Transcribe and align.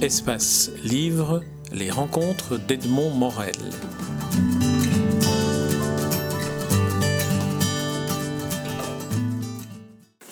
Espace 0.00 0.70
Livre, 0.84 1.42
les 1.72 1.90
rencontres 1.90 2.56
d'Edmond 2.56 3.10
Morel. 3.10 3.56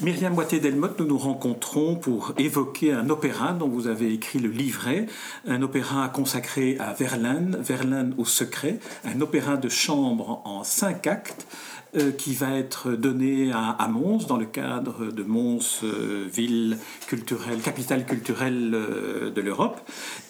Myriam 0.00 0.36
Boité-Delmotte, 0.36 1.00
nous 1.00 1.06
nous 1.06 1.18
rencontrons 1.18 1.96
pour 1.96 2.32
évoquer 2.38 2.92
un 2.92 3.10
opéra 3.10 3.54
dont 3.54 3.66
vous 3.66 3.88
avez 3.88 4.12
écrit 4.12 4.38
le 4.38 4.50
livret, 4.50 5.06
un 5.48 5.60
opéra 5.62 6.08
consacré 6.10 6.76
à 6.78 6.92
Verlaine, 6.92 7.58
Verlaine 7.60 8.14
au 8.18 8.24
secret, 8.24 8.78
un 9.04 9.20
opéra 9.20 9.56
de 9.56 9.68
chambre 9.68 10.42
en 10.44 10.62
cinq 10.62 11.08
actes 11.08 11.48
euh, 11.96 12.12
qui 12.12 12.34
va 12.34 12.50
être 12.58 12.92
donné 12.92 13.52
à, 13.52 13.88
Mons 13.88 14.26
dans 14.26 14.36
le 14.36 14.44
cadre 14.44 15.06
de 15.06 15.22
Mons, 15.22 15.80
euh, 15.82 16.26
ville 16.30 16.76
culturelle, 17.06 17.60
capitale 17.60 18.04
culturelle 18.04 18.72
euh, 18.74 19.30
de 19.30 19.40
l'Europe. 19.40 19.80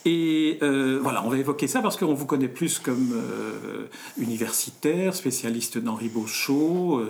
Et 0.04 0.58
voilà, 0.60 1.24
on 1.24 1.28
va 1.28 1.38
évoquer 1.38 1.66
ça 1.66 1.82
parce 1.82 1.96
qu'on 1.96 2.14
vous 2.14 2.26
connaît 2.26 2.48
plus 2.48 2.78
comme 2.78 3.20
universitaire, 4.18 5.14
spécialiste 5.14 5.78
d'Henri 5.78 6.08
Beauchot. 6.08 7.02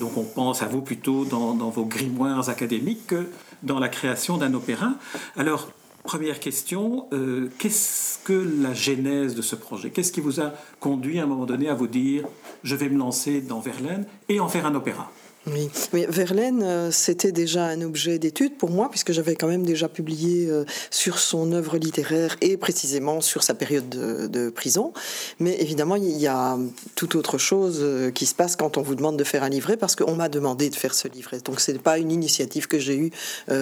donc 0.00 0.16
on 0.16 0.24
pense 0.24 0.62
à 0.62 0.66
vous 0.66 0.80
plutôt 0.80 1.24
dans, 1.24 1.54
dans 1.54 1.70
vos 1.70 1.84
grimoires 1.84 2.48
académiques 2.48 3.06
que 3.06 3.28
dans 3.62 3.78
la 3.78 3.88
création 3.88 4.36
d'un 4.36 4.54
opéra. 4.54 4.94
Alors, 5.36 5.68
Première 6.04 6.38
question, 6.38 7.06
euh, 7.14 7.48
qu'est-ce 7.58 8.18
que 8.24 8.34
la 8.62 8.74
genèse 8.74 9.34
de 9.34 9.40
ce 9.40 9.56
projet? 9.56 9.88
Qu'est-ce 9.88 10.12
qui 10.12 10.20
vous 10.20 10.38
a 10.38 10.52
conduit 10.78 11.18
à 11.18 11.22
un 11.22 11.26
moment 11.26 11.46
donné 11.46 11.70
à 11.70 11.74
vous 11.74 11.86
dire 11.86 12.24
je 12.62 12.76
vais 12.76 12.90
me 12.90 12.98
lancer 12.98 13.40
dans 13.40 13.58
Verlaine 13.58 14.04
et 14.28 14.38
en 14.38 14.48
faire 14.48 14.66
un 14.66 14.74
opéra? 14.74 15.10
Oui, 15.46 15.68
Verlaine, 16.08 16.62
euh, 16.62 16.90
c'était 16.90 17.30
déjà 17.30 17.66
un 17.66 17.82
objet 17.82 18.18
d'étude 18.18 18.56
pour 18.56 18.70
moi, 18.70 18.88
puisque 18.90 19.12
j'avais 19.12 19.36
quand 19.36 19.46
même 19.46 19.64
déjà 19.64 19.90
publié 19.90 20.46
euh, 20.48 20.64
sur 20.90 21.18
son 21.18 21.52
œuvre 21.52 21.76
littéraire 21.76 22.36
et 22.40 22.56
précisément 22.56 23.20
sur 23.20 23.42
sa 23.42 23.52
période 23.52 23.88
de, 23.90 24.48
prison. 24.48 24.94
Mais 25.40 25.60
évidemment, 25.60 25.96
il 25.96 26.16
y 26.16 26.26
a 26.26 26.56
tout 26.94 27.16
autre 27.18 27.36
chose 27.36 27.80
euh, 27.82 28.10
qui 28.10 28.24
se 28.24 28.34
passe 28.34 28.56
quand 28.56 28.78
on 28.78 28.82
vous 28.82 28.94
demande 28.94 29.18
de 29.18 29.24
faire 29.24 29.42
un 29.42 29.50
livret, 29.50 29.76
parce 29.76 29.96
qu'on 29.96 30.14
m'a 30.14 30.30
demandé 30.30 30.70
de 30.70 30.76
faire 30.76 30.94
ce 30.94 31.08
livret. 31.08 31.40
Donc, 31.44 31.60
ce 31.60 31.72
n'est 31.72 31.78
pas 31.78 31.98
une 31.98 32.10
initiative 32.10 32.66
que 32.66 32.78
j'ai 32.78 32.96
eue 32.96 33.10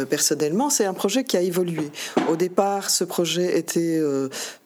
personnellement, 0.09 0.71
c'est 0.71 0.85
un 0.85 0.95
projet 0.95 1.25
qui 1.25 1.37
a 1.37 1.41
évolué. 1.41 1.91
Au 2.29 2.37
départ, 2.37 2.91
ce 2.91 3.05
projet 3.05 3.59
était 3.59 4.01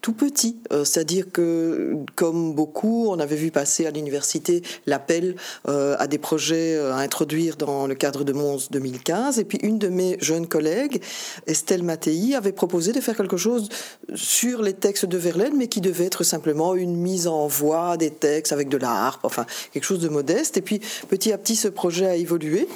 tout 0.01 0.13
petit, 0.13 0.57
c'est-à-dire 0.71 1.27
que, 1.33 1.97
comme 2.15 2.55
beaucoup, 2.55 3.09
on 3.09 3.19
avait 3.19 3.37
vu 3.37 3.51
passer 3.51 3.87
à 3.87 3.91
l'université 3.91 4.63
l'appel 4.87 5.37
à 5.67 6.07
des 6.07 6.19
projets, 6.19 6.79
introduire 7.07 7.57
dans 7.57 7.87
le 7.87 7.95
cadre 7.95 8.25
de 8.25 8.33
Mons 8.33 8.69
2015. 8.71 9.39
Et 9.39 9.45
puis 9.45 9.59
une 9.63 9.79
de 9.79 9.89
mes 9.89 10.19
jeunes 10.21 10.47
collègues, 10.47 11.01
Estelle 11.47 11.83
Mattei, 11.83 12.35
avait 12.35 12.53
proposé 12.53 12.93
de 12.93 13.01
faire 13.01 13.17
quelque 13.17 13.37
chose 13.37 13.69
sur 14.15 14.61
les 14.61 14.75
textes 14.75 15.07
de 15.07 15.17
Verlaine, 15.17 15.57
mais 15.57 15.69
qui 15.69 15.81
devait 15.81 16.07
être 16.07 16.25
simplement 16.25 16.75
une 16.75 16.97
mise 16.97 17.29
en 17.29 17.47
voix 17.47 17.97
des 17.97 18.11
textes 18.11 18.53
avec 18.53 18.69
de 18.69 18.77
la 18.77 18.91
harpe, 18.91 19.25
enfin 19.25 19.47
quelque 19.73 19.85
chose 19.85 20.01
de 20.01 20.09
modeste. 20.09 20.57
Et 20.57 20.63
puis 20.63 20.81
petit 21.09 21.33
à 21.33 21.39
petit, 21.39 21.57
ce 21.57 21.69
projet 21.69 22.07
a 22.07 22.17
évolué. 22.17 22.69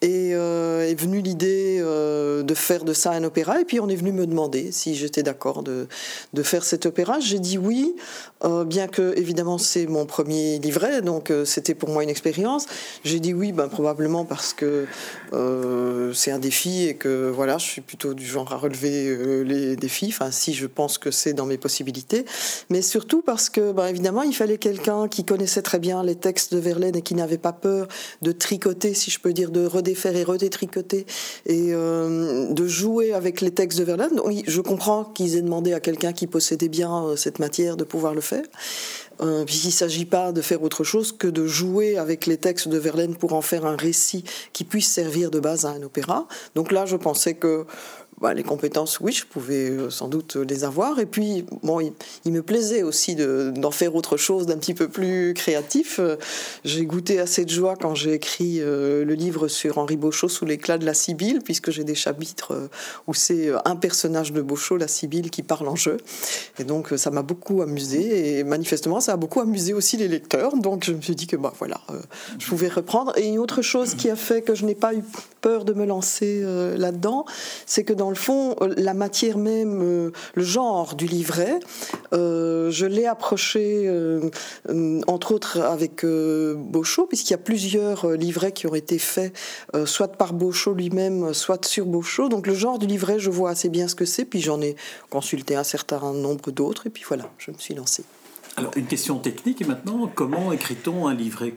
Et 0.00 0.30
euh, 0.32 0.88
est 0.88 0.94
venue 0.94 1.20
l'idée 1.20 1.78
euh, 1.80 2.44
de 2.44 2.54
faire 2.54 2.84
de 2.84 2.92
ça 2.92 3.10
un 3.10 3.24
opéra. 3.24 3.60
Et 3.60 3.64
puis 3.64 3.80
on 3.80 3.88
est 3.88 3.96
venu 3.96 4.12
me 4.12 4.26
demander 4.26 4.70
si 4.70 4.94
j'étais 4.94 5.24
d'accord 5.24 5.64
de, 5.64 5.88
de, 6.34 6.42
faire 6.44 6.64
cet 6.64 6.86
opéra. 6.86 7.18
J'ai 7.18 7.40
dit 7.40 7.58
oui, 7.58 7.96
euh, 8.44 8.64
bien 8.64 8.86
que 8.86 9.18
évidemment 9.18 9.58
c'est 9.58 9.86
mon 9.86 10.06
premier 10.06 10.60
livret, 10.60 11.02
donc 11.02 11.32
c'était 11.44 11.74
pour 11.74 11.88
moi 11.88 12.04
une 12.04 12.10
expérience. 12.10 12.66
J'ai 13.02 13.18
dit 13.18 13.34
oui, 13.34 13.50
ben, 13.50 13.66
probablement 13.66 14.24
parce 14.24 14.54
que 14.54 14.86
c'est 16.14 16.30
un 16.30 16.38
défi 16.38 16.86
et 16.86 16.94
que 16.94 17.28
voilà, 17.28 17.58
je 17.58 17.66
suis 17.66 17.80
plutôt 17.80 18.14
du 18.14 18.24
genre 18.24 18.52
à 18.52 18.56
relever 18.56 19.44
les 19.44 19.74
défis. 19.74 20.08
Enfin, 20.10 20.30
si 20.30 20.54
je 20.54 20.66
pense 20.66 20.98
que 20.98 21.10
c'est 21.10 21.32
dans 21.32 21.46
mes 21.46 21.58
possibilités, 21.58 22.24
mais 22.70 22.82
surtout 22.82 23.20
parce 23.20 23.50
que 23.50 23.72
ben, 23.72 23.88
évidemment 23.88 24.22
il 24.22 24.34
fallait 24.34 24.58
quelqu'un 24.58 25.08
qui 25.08 25.24
connaissait 25.24 25.62
très 25.62 25.80
bien 25.80 26.04
les 26.04 26.14
textes 26.14 26.54
de 26.54 26.60
Verlaine 26.60 26.94
et 26.94 27.02
qui 27.02 27.16
n'avait 27.16 27.38
pas 27.38 27.52
peur 27.52 27.88
de 28.22 28.30
tricoter, 28.30 28.94
si 28.94 29.10
je 29.10 29.18
peux 29.18 29.32
dire, 29.32 29.50
de 29.50 29.66
faire 29.94 30.16
et 30.16 30.24
redétricoter 30.24 31.06
et 31.46 31.68
euh, 31.70 32.52
de 32.52 32.66
jouer 32.66 33.12
avec 33.12 33.40
les 33.40 33.50
textes 33.50 33.78
de 33.78 33.84
Verlaine. 33.84 34.20
Oui, 34.24 34.42
je 34.46 34.60
comprends 34.60 35.04
qu'ils 35.04 35.36
aient 35.36 35.42
demandé 35.42 35.72
à 35.72 35.80
quelqu'un 35.80 36.12
qui 36.12 36.26
possédait 36.26 36.68
bien 36.68 37.04
euh, 37.04 37.16
cette 37.16 37.38
matière 37.38 37.76
de 37.76 37.84
pouvoir 37.84 38.14
le 38.14 38.20
faire. 38.20 38.44
Euh, 39.20 39.44
puisqu'il 39.44 39.68
ne 39.68 39.72
s'agit 39.72 40.04
pas 40.04 40.30
de 40.30 40.40
faire 40.40 40.62
autre 40.62 40.84
chose 40.84 41.10
que 41.10 41.26
de 41.26 41.44
jouer 41.46 41.98
avec 41.98 42.26
les 42.26 42.36
textes 42.36 42.68
de 42.68 42.78
Verlaine 42.78 43.16
pour 43.16 43.32
en 43.32 43.42
faire 43.42 43.66
un 43.66 43.74
récit 43.74 44.22
qui 44.52 44.62
puisse 44.62 44.88
servir 44.88 45.32
de 45.32 45.40
base 45.40 45.66
à 45.66 45.70
un 45.70 45.82
opéra. 45.82 46.28
Donc 46.54 46.70
là, 46.70 46.86
je 46.86 46.94
pensais 46.94 47.34
que 47.34 47.66
bah, 48.20 48.34
les 48.34 48.42
compétences, 48.42 48.98
oui, 49.00 49.12
je 49.12 49.24
pouvais 49.24 49.70
euh, 49.70 49.90
sans 49.90 50.08
doute 50.08 50.36
les 50.36 50.64
avoir. 50.64 50.98
Et 50.98 51.06
puis, 51.06 51.44
bon, 51.62 51.78
il, 52.24 52.32
me 52.32 52.42
plaisait 52.42 52.82
aussi 52.82 53.14
d'en 53.14 53.70
faire 53.70 53.94
autre 53.94 54.16
chose 54.16 54.46
d'un 54.46 54.56
petit 54.56 54.74
peu 54.74 54.88
plus 54.88 55.34
créatif. 55.34 56.00
Euh, 56.00 56.16
j'ai 56.64 56.84
goûté 56.84 57.20
assez 57.20 57.44
de 57.44 57.50
joie 57.50 57.76
quand 57.80 57.94
j'ai 57.94 58.14
écrit 58.14 58.60
euh, 58.60 59.04
le 59.04 59.14
livre 59.14 59.46
sur 59.46 59.78
Henri 59.78 59.96
Beauchot 59.96 60.28
sous 60.28 60.44
l'éclat 60.44 60.78
de 60.78 60.84
la 60.84 60.94
Sibylle, 60.94 61.42
puisque 61.44 61.70
j'ai 61.70 61.84
des 61.84 61.94
chapitres 61.94 62.68
où 63.06 63.14
c'est 63.14 63.50
un 63.64 63.76
personnage 63.76 64.32
de 64.32 64.42
Beauchot, 64.42 64.76
la 64.76 64.88
Sibylle, 64.88 65.30
qui 65.30 65.42
parle 65.42 65.68
en 65.68 65.76
jeu. 65.76 65.98
Et 66.58 66.64
donc, 66.64 66.92
ça 66.96 67.10
m'a 67.10 67.22
beaucoup 67.22 67.62
amusé. 67.62 68.38
Et 68.38 68.44
manifestement, 68.44 69.00
ça 69.00 69.12
a 69.12 69.16
beaucoup 69.16 69.40
amusé 69.40 69.72
aussi 69.74 69.96
les 69.96 70.08
lecteurs. 70.08 70.56
Donc, 70.56 70.84
je 70.84 70.92
me 70.92 71.00
suis 71.00 71.14
dit 71.14 71.28
que, 71.28 71.36
bah, 71.36 71.52
voilà, 71.58 71.80
je 72.38 72.46
pouvais 72.48 72.68
reprendre. 72.68 73.16
Et 73.16 73.26
une 73.28 73.38
autre 73.38 73.62
chose 73.62 73.94
qui 73.94 74.10
a 74.10 74.16
fait 74.16 74.42
que 74.42 74.56
je 74.56 74.64
n'ai 74.64 74.74
pas 74.74 74.92
eu 74.92 75.04
peur 75.40 75.64
de 75.64 75.72
me 75.72 75.86
lancer 75.86 76.42
là-dedans, 76.76 77.24
c'est 77.66 77.84
que 77.84 77.92
dans 77.92 78.07
dans 78.08 78.12
le 78.12 78.16
fond, 78.16 78.56
euh, 78.62 78.72
la 78.78 78.94
matière 78.94 79.36
même, 79.36 79.82
euh, 79.82 80.12
le 80.32 80.42
genre 80.42 80.94
du 80.94 81.04
livret, 81.04 81.60
euh, 82.14 82.70
je 82.70 82.86
l'ai 82.86 83.04
approché, 83.04 83.86
entre 85.06 85.32
autres, 85.32 85.60
avec 85.60 86.06
Beauchot, 86.06 87.06
puisqu'il 87.06 87.32
y 87.32 87.34
a 87.34 87.38
plusieurs 87.38 88.10
livrets 88.12 88.52
qui 88.52 88.66
ont 88.66 88.74
été 88.74 88.98
faits, 88.98 89.34
soit 89.84 90.08
par 90.08 90.32
Beauchot 90.32 90.72
lui-même, 90.72 91.34
soit 91.34 91.66
sur 91.66 91.84
Beauchot. 91.84 92.30
Donc 92.30 92.46
le 92.46 92.54
genre 92.54 92.78
du 92.78 92.86
livret, 92.86 93.18
je 93.18 93.28
vois 93.28 93.50
assez 93.50 93.68
bien 93.68 93.88
ce 93.88 93.94
que 93.94 94.06
c'est, 94.06 94.24
puis 94.24 94.40
j'en 94.40 94.60
ai 94.62 94.76
consulté 95.10 95.54
un 95.54 95.64
certain 95.64 96.12
nombre 96.14 96.50
d'autres, 96.50 96.86
et 96.86 96.90
puis 96.90 97.04
voilà, 97.06 97.30
je 97.38 97.50
me 97.50 97.58
suis 97.58 97.74
lancée. 97.74 98.04
Alors, 98.58 98.72
une 98.74 98.86
question 98.86 99.20
technique 99.20 99.64
maintenant, 99.64 100.10
comment 100.12 100.50
écrit-on 100.50 101.06
un 101.06 101.14
livret 101.14 101.54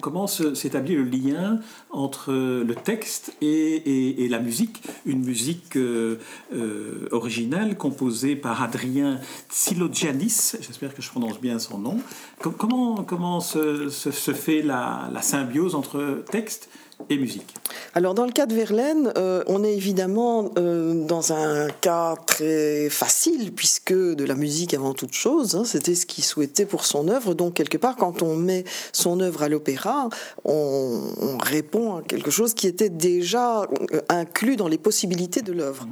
Comment 0.00 0.26
s'établit 0.26 0.94
le 0.94 1.02
lien 1.02 1.60
entre 1.90 2.32
le 2.32 2.74
texte 2.74 3.34
et, 3.42 4.26
la 4.30 4.38
musique? 4.38 4.82
Une 5.04 5.22
musique 5.22 5.76
euh, 5.76 6.18
euh, 6.54 7.08
originale 7.10 7.76
composée 7.76 8.36
par 8.36 8.62
Adrien 8.62 9.20
Tsilogianis, 9.50 10.54
j'espère 10.62 10.94
que 10.94 11.02
je 11.02 11.10
prononce 11.10 11.38
bien 11.42 11.58
son 11.58 11.76
nom. 11.76 11.98
Comment, 12.40 13.04
comment 13.04 13.40
se, 13.40 13.90
fait 13.90 14.62
la, 14.62 15.10
la 15.12 15.20
symbiose 15.20 15.74
entre 15.74 16.24
texte 16.30 16.70
et 17.08 17.16
musique. 17.16 17.54
Alors 17.94 18.14
dans 18.14 18.24
le 18.24 18.32
cas 18.32 18.46
de 18.46 18.54
Verlaine, 18.54 19.12
euh, 19.16 19.42
on 19.46 19.64
est 19.64 19.74
évidemment 19.74 20.50
euh, 20.58 21.04
dans 21.06 21.32
un 21.32 21.68
cas 21.68 22.14
très 22.26 22.88
facile 22.90 23.52
puisque 23.52 23.92
de 23.92 24.24
la 24.24 24.34
musique 24.34 24.74
avant 24.74 24.94
toute 24.94 25.12
chose, 25.12 25.54
hein, 25.54 25.64
c'était 25.64 25.94
ce 25.94 26.06
qu'il 26.06 26.24
souhaitait 26.24 26.66
pour 26.66 26.84
son 26.84 27.08
œuvre. 27.08 27.34
Donc 27.34 27.54
quelque 27.54 27.78
part, 27.78 27.96
quand 27.96 28.22
on 28.22 28.36
met 28.36 28.64
son 28.92 29.20
œuvre 29.20 29.42
à 29.42 29.48
l'opéra, 29.48 30.08
on, 30.44 31.00
répond 31.42 31.96
à 31.96 32.02
quelque 32.02 32.30
chose 32.30 32.54
qui 32.54 32.66
était 32.66 32.90
déjà 32.90 33.62
euh, 33.62 34.00
inclus 34.08 34.56
dans 34.56 34.68
les 34.68 34.78
possibilités 34.78 35.42
de 35.42 35.52
l'œuvre. 35.52 35.86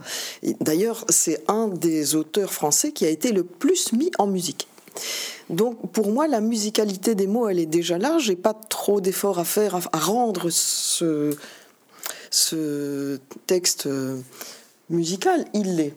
D'ailleurs, 0.60 1.04
c'est 1.08 1.42
un 1.48 1.68
des 1.68 2.14
auteurs 2.14 2.52
français 2.52 2.92
qui 2.92 3.04
a 3.06 3.08
été 3.08 3.32
le 3.32 3.44
plus 3.44 3.92
mis 3.92 4.10
en 4.18 4.26
musique. 4.26 4.68
Donc 5.50 5.92
pour 5.92 6.10
moi, 6.10 6.28
la 6.28 6.40
musicalité 6.40 7.14
des 7.14 7.26
mots, 7.26 7.48
elle 7.48 7.58
est 7.58 7.66
déjà 7.66 7.98
là. 7.98 8.18
J'ai 8.18 8.36
pas 8.36 8.54
trop 8.54 9.00
d'efforts 9.00 9.38
à 9.38 9.44
faire 9.44 9.76
à, 9.92 9.98
rendre 9.98 10.50
ce, 10.50 11.34
texte 13.46 13.86
euh, 13.86 14.18
musical. 14.90 15.44
Il 15.54 15.76
l'est. 15.76 15.94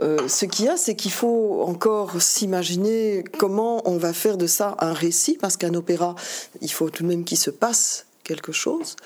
Euh, 0.00 0.26
ce 0.26 0.46
qu'il 0.46 0.64
y 0.64 0.68
a, 0.68 0.76
c'est 0.76 0.96
qu'il 0.96 1.12
faut 1.12 1.62
encore 1.62 2.20
s'imaginer 2.20 3.24
comment 3.38 3.82
on 3.88 3.98
va 3.98 4.12
faire 4.12 4.36
de 4.36 4.46
ça 4.46 4.74
un 4.80 4.92
récit, 4.92 5.36
parce 5.40 5.56
qu'un 5.56 5.74
opéra, 5.74 6.16
il 6.60 6.72
faut 6.72 6.90
tout 6.90 7.02
de 7.02 7.08
même 7.08 7.24
qu'il 7.24 7.38
se 7.38 7.50
passe 7.50 8.06
quelque 8.24 8.52
chose. 8.52 8.96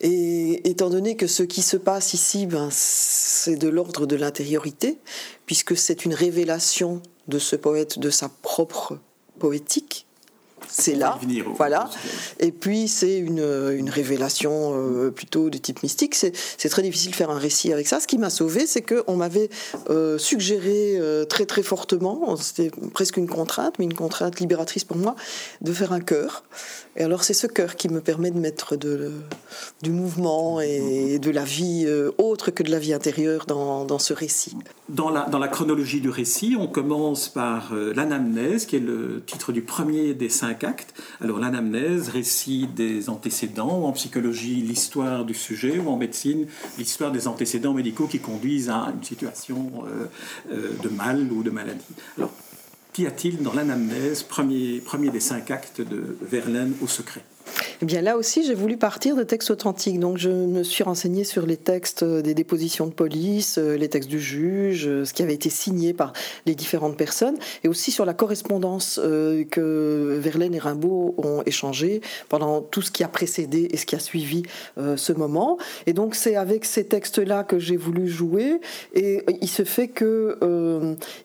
Et 0.00 0.68
étant 0.68 0.90
donné 0.90 1.16
que 1.16 1.26
ce 1.26 1.42
qui 1.42 1.62
se 1.62 1.76
passe 1.76 2.14
ici, 2.14 2.46
ben, 2.46 2.68
c'est 2.70 3.56
de 3.56 3.68
l'ordre 3.68 4.06
de 4.06 4.16
l'intériorité, 4.16 4.98
puisque 5.44 5.76
c'est 5.76 6.04
une 6.04 6.14
révélation 6.14 7.02
de 7.28 7.38
ce 7.38 7.56
poète 7.56 7.98
de 7.98 8.10
sa 8.10 8.28
propre 8.28 8.98
poétique. 9.38 10.07
C'est 10.70 10.94
là. 10.94 11.18
voilà. 11.56 11.88
Et 12.40 12.52
puis 12.52 12.88
c'est 12.88 13.18
une, 13.18 13.44
une, 13.72 13.90
révélation 13.90 14.72
euh, 14.74 15.10
plutôt 15.10 15.50
de 15.50 15.58
type 15.58 15.82
mystique. 15.82 16.14
C'est 16.14 16.68
très 16.68 16.82
difficile 16.82 17.10
de 17.10 17.16
faire 17.16 17.30
un 17.30 17.38
récit 17.38 17.72
avec 17.72 17.86
ça. 17.86 18.00
Ce 18.00 18.06
qui 18.06 18.18
m'a 18.18 18.30
sauvé, 18.30 18.66
c'est 18.66 18.82
qu'on 18.82 19.16
m'avait 19.16 19.48
euh, 19.90 20.18
suggéré 20.18 20.96
euh, 20.96 21.24
très 21.24 21.46
très 21.46 21.62
fortement, 21.62 22.36
c'était 22.36 22.70
presque 22.92 23.16
une 23.16 23.28
contrainte, 23.28 23.78
mais 23.78 23.84
une 23.84 23.94
contrainte 23.94 24.40
libératrice 24.40 24.84
pour 24.84 24.96
moi, 24.96 25.16
de 25.60 25.72
faire 25.72 25.92
un 25.92 26.00
chœur. 26.00 26.44
Et 26.96 27.02
alors 27.02 27.24
c'est 27.24 27.34
ce 27.34 27.46
cœur 27.46 27.76
qui 27.76 27.88
me 27.88 28.00
permet 28.00 28.30
de 28.30 28.38
mettre 28.38 28.76
de, 28.76 29.12
du 29.82 29.90
mouvement 29.90 30.60
et 30.60 31.18
de 31.18 31.30
la 31.30 31.44
vie 31.44 31.86
autre 32.18 32.50
que 32.50 32.62
de 32.62 32.70
la 32.70 32.78
vie 32.78 32.92
intérieure 32.92 33.46
dans, 33.46 33.84
dans 33.84 33.98
ce 33.98 34.12
récit. 34.12 34.56
Dans 34.88 35.10
la, 35.10 35.26
dans 35.26 35.38
la, 35.38 35.48
chronologie 35.48 36.00
du 36.00 36.10
récit, 36.10 36.56
on 36.58 36.66
commence 36.66 37.28
par 37.28 37.72
l'anamnèse, 37.74 38.66
qui 38.66 38.76
est 38.76 38.80
le 38.80 39.22
titre 39.24 39.52
du 39.52 39.62
premier 39.62 40.14
des 40.14 40.28
cinq 40.28 40.57
actes. 40.64 40.94
Alors 41.20 41.38
l'anamnèse, 41.38 42.08
récit 42.08 42.68
des 42.74 43.08
antécédents, 43.08 43.84
en 43.84 43.92
psychologie, 43.92 44.56
l'histoire 44.56 45.24
du 45.24 45.34
sujet, 45.34 45.78
ou 45.78 45.88
en 45.88 45.96
médecine, 45.96 46.46
l'histoire 46.78 47.12
des 47.12 47.28
antécédents 47.28 47.74
médicaux 47.74 48.06
qui 48.06 48.18
conduisent 48.18 48.70
à 48.70 48.92
une 48.94 49.04
situation 49.04 49.72
euh, 49.86 50.06
euh, 50.52 50.72
de 50.82 50.88
mal 50.88 51.30
ou 51.32 51.42
de 51.42 51.50
maladie. 51.50 51.84
Alors, 52.16 52.32
qu'y 52.92 53.06
a-t-il 53.06 53.42
dans 53.42 53.54
l'anamnèse, 53.54 54.22
premier 54.22 55.10
des 55.12 55.20
cinq 55.20 55.50
actes 55.50 55.80
de 55.80 56.16
Verlaine 56.22 56.74
au 56.82 56.86
secret? 56.86 57.22
Eh 57.80 57.86
bien 57.86 58.02
là 58.02 58.16
aussi, 58.16 58.44
j'ai 58.44 58.54
voulu 58.54 58.76
partir 58.76 59.14
de 59.14 59.22
textes 59.22 59.50
authentiques. 59.50 60.00
Donc 60.00 60.18
je 60.18 60.30
me 60.30 60.62
suis 60.62 60.82
renseignée 60.82 61.24
sur 61.24 61.46
les 61.46 61.56
textes 61.56 62.04
des 62.04 62.34
dépositions 62.34 62.86
de 62.86 62.92
police, 62.92 63.58
euh, 63.58 63.76
les 63.76 63.88
textes 63.88 64.10
du 64.10 64.20
juge, 64.20 64.86
euh, 64.86 65.04
ce 65.04 65.12
qui 65.12 65.22
avait 65.22 65.34
été 65.34 65.50
signé 65.50 65.92
par 65.92 66.12
les 66.46 66.54
différentes 66.54 66.96
personnes, 66.96 67.36
et 67.64 67.68
aussi 67.68 67.90
sur 67.90 68.04
la 68.04 68.14
correspondance 68.14 69.00
euh, 69.02 69.44
que 69.44 70.18
Verlaine 70.20 70.54
et 70.54 70.58
Rimbaud 70.58 71.14
ont 71.18 71.42
échangé 71.46 72.00
pendant 72.28 72.60
tout 72.60 72.82
ce 72.82 72.90
qui 72.90 73.04
a 73.04 73.08
précédé 73.08 73.68
et 73.70 73.76
ce 73.76 73.86
qui 73.86 73.94
a 73.94 73.98
suivi 73.98 74.42
ce 74.76 75.12
moment. 75.12 75.58
Et 75.86 75.92
donc 75.92 76.14
c'est 76.14 76.36
avec 76.36 76.64
ces 76.64 76.84
textes-là 76.84 77.44
que 77.44 77.58
j'ai 77.58 77.76
voulu 77.76 78.08
jouer. 78.08 78.60
Et 78.94 79.24
il 79.40 79.48
se 79.48 79.64
fait 79.64 79.88
que 79.88 80.38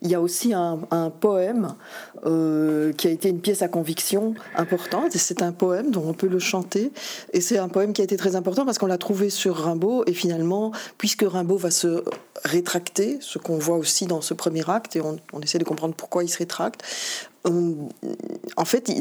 il 0.02 0.10
y 0.10 0.16
a 0.16 0.22
aussi 0.22 0.54
un, 0.54 0.80
poème 1.20 1.76
qui 2.24 3.08
a 3.08 3.12
été 3.12 3.30
une 3.30 3.40
pièce 3.40 3.62
à 3.62 3.68
conviction 3.68 4.34
importante. 4.56 5.12
C'est 5.12 5.42
un 5.42 5.52
poème 5.52 5.92
dont 5.92 6.13
on 6.14 6.16
peut 6.16 6.28
le 6.28 6.40
chanter. 6.40 6.92
Et 7.34 7.42
c'est 7.42 7.58
un 7.58 7.70
poème 7.70 7.92
qui 7.92 8.02
a 8.02 8.04
été 8.04 8.18
très 8.18 8.36
important 8.36 8.66
parce 8.66 8.78
qu'on 8.78 8.86
l'a 8.86 9.00
trouvé 9.00 9.32
sur 9.32 9.56
Rimbaud. 9.56 10.04
Et 10.06 10.14
finalement, 10.14 10.72
puisque 11.00 11.24
Rimbaud 11.24 11.58
va 11.58 11.72
se 11.72 12.04
rétracter, 12.46 13.18
ce 13.20 13.40
qu'on 13.40 13.58
voit 13.58 13.78
aussi 13.78 14.06
dans 14.06 14.22
ce 14.22 14.36
premier 14.36 14.70
acte, 14.70 14.96
et 14.96 15.02
on, 15.02 15.18
on 15.34 15.42
essaie 15.42 15.58
de 15.58 15.64
comprendre 15.64 15.96
pourquoi 15.96 16.24
il 16.24 16.30
se 16.30 16.38
rétracte, 16.38 16.84
en 17.46 18.66
fait, 18.66 18.92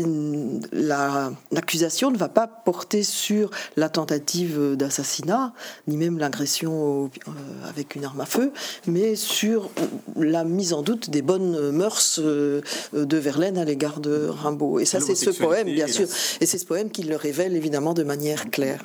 l'accusation 0.73 2.11
ne 2.11 2.17
va 2.17 2.29
pas 2.29 2.47
porter 2.47 3.03
sur 3.03 3.51
la 3.77 3.89
tentative 3.89 4.75
d'assassinat, 4.77 5.53
ni 5.87 5.97
même 5.97 6.19
l'agression 6.19 7.11
euh, 7.29 7.69
avec 7.69 7.95
une 7.95 8.05
arme 8.05 8.21
à 8.21 8.27
feu, 8.27 8.53
mais 8.87 9.15
sur 9.15 9.71
la 10.17 10.45
mise 10.45 10.73
en 10.73 10.83
doute 10.83 11.11
des 11.11 11.23
bonnes 11.23 11.71
mœurs 11.71 12.19
euh, 12.19 12.63
de 12.93 13.17
Verlaine 13.17 13.59
à 13.59 13.65
l'égard 13.65 14.01
de 14.01 14.27
Rimbaud. 14.29 14.81
Et 14.81 14.87
ça, 14.87 15.01
c'est 15.01 15.15
ce 15.15 15.31
poème, 15.31 15.67
bien 15.73 15.87
sûr. 15.87 16.09
Et 16.41 16.47
c'est 16.47 16.59
ce 16.59 16.67
poème 16.67 16.91
qui 16.91 17.05
le 17.05 17.17
révèle 17.17 17.55
évidemment 17.55 17.95
de 17.95 18.03
manière 18.03 18.51
claire. 18.51 18.83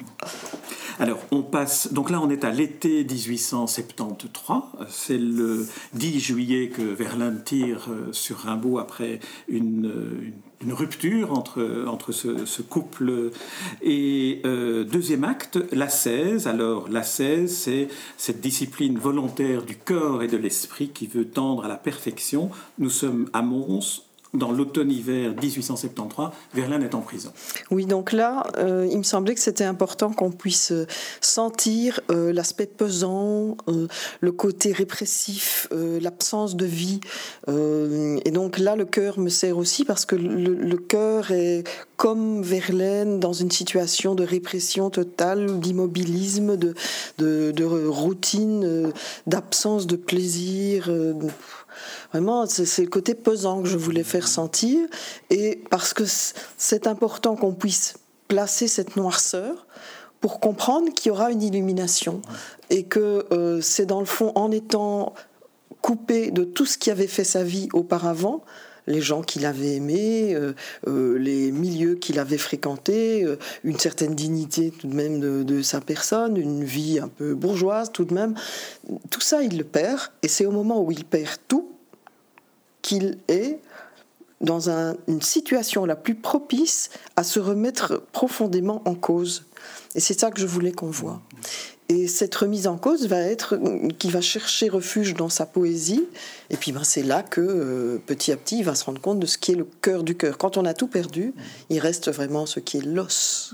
Alors, 0.99 1.19
on 1.29 1.43
passe. 1.43 1.93
Donc 1.93 2.09
là, 2.09 2.19
on 2.21 2.29
est 2.29 2.43
à 2.43 2.49
l'été 2.49 3.03
1873. 3.03 4.61
C'est 4.89 5.17
le 5.17 5.67
10 5.93 6.19
juillet 6.19 6.69
que 6.69 6.81
Verlaine 6.81 7.43
tire 7.43 7.87
euh, 7.89 8.11
sur 8.13 8.37
Rimbaud 8.37 8.79
après 8.79 9.19
une, 9.47 10.31
rupture 10.69 11.33
entre, 11.33 11.85
entre 11.87 12.11
ce, 12.11 12.61
couple. 12.61 13.31
Et 13.81 14.41
euh, 14.45 14.83
deuxième 14.83 15.23
acte, 15.23 15.59
la 15.71 15.89
16. 15.89 16.47
Alors, 16.47 16.89
la 16.89 17.03
16, 17.03 17.55
c'est 17.55 17.87
cette 18.17 18.41
discipline 18.41 18.97
volontaire 18.97 19.63
du 19.63 19.75
corps 19.75 20.23
et 20.23 20.27
de 20.27 20.37
l'esprit 20.37 20.89
qui 20.89 21.07
veut 21.07 21.27
tendre 21.27 21.65
à 21.65 21.67
la 21.67 21.77
perfection. 21.77 22.49
Nous 22.79 22.89
sommes 22.89 23.29
à 23.33 23.41
Mons, 23.41 24.06
dans 24.33 24.51
l'automne-hiver 24.51 25.33
1873, 25.41 26.29
Verlaine 26.53 26.83
est 26.83 26.95
en 26.95 27.01
prison. 27.01 27.31
Oui, 27.71 27.85
donc 27.85 28.11
là, 28.11 28.45
euh, 28.57 28.87
il 28.89 28.97
me 28.97 29.03
semblait 29.03 29.35
que 29.35 29.39
c'était 29.41 29.63
important 29.63 30.11
qu'on 30.11 30.31
puisse 30.31 30.71
euh, 30.71 30.85
sentir 31.21 32.01
euh, 32.11 32.33
l'aspect 32.33 32.65
pesant, 32.65 33.57
le 34.21 34.31
côté 34.31 34.73
répressif, 34.73 35.67
l'absence 35.71 36.55
de 36.55 36.65
vie. 36.65 36.99
et 37.47 38.31
donc 38.31 38.57
là, 38.57 38.75
le 38.75 38.85
cœur 38.85 39.19
me 39.19 39.29
sert 39.29 39.57
aussi 39.57 39.85
parce 39.85 40.05
que 40.05 40.15
le, 40.15 40.77
cœur 40.77 41.31
est 41.31 41.63
comme 41.95 42.41
Verlaine 42.41 43.19
dans 43.19 43.33
une 43.33 43.51
situation 43.51 44.15
de 44.15 44.23
répression 44.23 44.89
totale, 44.89 45.59
d'immobilisme, 45.59 46.57
de, 46.57 47.63
routine, 47.87 48.91
d'absence 49.25 49.87
de 49.87 49.95
plaisir. 49.95 50.91
Vraiment, 52.11 52.45
c'est 52.45 52.83
le 52.83 52.89
côté 52.89 53.15
pesant 53.15 53.61
que 53.61 53.67
je 53.67 53.77
voulais 53.77 54.03
faire 54.03 54.27
sentir. 54.27 54.87
Et 55.29 55.61
parce 55.69 55.93
que 55.93 56.03
c'est 56.57 56.87
important 56.87 57.35
qu'on 57.35 57.53
puisse 57.53 57.95
placer 58.27 58.67
cette 58.67 58.95
noirceur 58.95 59.67
pour 60.21 60.39
comprendre 60.39 60.93
qu'il 60.93 61.09
y 61.09 61.11
aura 61.11 61.31
une 61.31 61.41
illumination. 61.41 62.21
Et 62.69 62.83
que 62.83 63.25
euh, 63.31 63.61
c'est 63.61 63.85
dans 63.85 63.99
le 63.99 64.05
fond, 64.05 64.31
en 64.35 64.51
étant 64.51 65.13
coupé 65.81 66.31
de 66.31 66.43
tout 66.43 66.65
ce 66.65 66.77
qui 66.77 66.91
avait 66.91 67.07
fait 67.07 67.23
sa 67.23 67.43
vie 67.43 67.69
auparavant, 67.73 68.43
les 68.87 69.01
gens 69.01 69.21
qu'il 69.21 69.45
avait 69.45 69.75
aimés, 69.75 70.33
euh, 70.33 70.53
euh, 70.87 71.17
les 71.17 71.51
milieux 71.51 71.95
qu'il 71.95 72.19
avait 72.19 72.37
fréquentés, 72.37 73.25
une 73.65 73.77
certaine 73.77 74.15
dignité 74.15 74.71
tout 74.71 74.87
de 74.87 74.95
même 74.95 75.19
de, 75.19 75.43
de, 75.43 75.61
sa 75.61 75.81
personne, 75.81 76.37
une 76.37 76.63
vie 76.63 76.99
un 76.99 77.09
peu 77.09 77.35
bourgeoise 77.35 77.91
tout 77.91 78.05
de 78.05 78.13
même. 78.13 78.33
Tout 79.09 79.21
ça, 79.21 79.43
il 79.43 79.57
le 79.57 79.65
perd, 79.65 79.99
et 80.23 80.29
c'est 80.29 80.45
au 80.45 80.51
moment 80.51 80.81
où 80.81 80.91
il 80.91 81.03
perd 81.03 81.37
tout 81.47 81.76
qu'il 82.87 83.17
est 83.27 83.59
dans 84.39 84.69
une 84.69 85.21
situation 85.21 85.83
la 85.83 85.97
plus 85.97 86.15
propice 86.15 86.89
à 87.17 87.23
se 87.23 87.37
remettre 87.37 88.01
profondément 88.13 88.81
en 88.85 88.95
cause. 88.95 89.43
Et 89.93 89.99
c'est 89.99 90.17
ça 90.17 90.31
que 90.31 90.39
je 90.39 90.45
voulais 90.45 90.71
qu'on 90.71 90.89
voit. 90.89 91.21
Et 91.89 92.07
cette 92.07 92.33
remise 92.35 92.65
en 92.65 92.77
cause 92.77 93.07
va 93.07 93.19
être 93.19 93.59
qui 93.99 94.09
va 94.09 94.21
chercher 94.21 94.69
refuge 94.69 95.15
dans 95.15 95.27
sa 95.27 95.45
poésie. 95.45 96.05
Et 96.49 96.55
puis 96.55 96.71
ben, 96.71 96.85
c'est 96.85 97.03
là 97.03 97.23
que 97.23 97.41
euh, 97.41 98.01
petit 98.05 98.31
à 98.31 98.37
petit 98.37 98.59
il 98.59 98.63
va 98.63 98.75
se 98.75 98.85
rendre 98.85 99.01
compte 99.01 99.19
de 99.19 99.25
ce 99.25 99.37
qui 99.37 99.51
est 99.51 99.55
le 99.55 99.67
cœur 99.81 100.03
du 100.03 100.15
cœur. 100.15 100.37
Quand 100.37 100.55
on 100.55 100.63
a 100.63 100.73
tout 100.73 100.87
perdu, 100.87 101.33
il 101.69 101.79
reste 101.79 102.09
vraiment 102.09 102.45
ce 102.45 102.61
qui 102.61 102.77
est 102.77 102.85
l'os, 102.85 103.53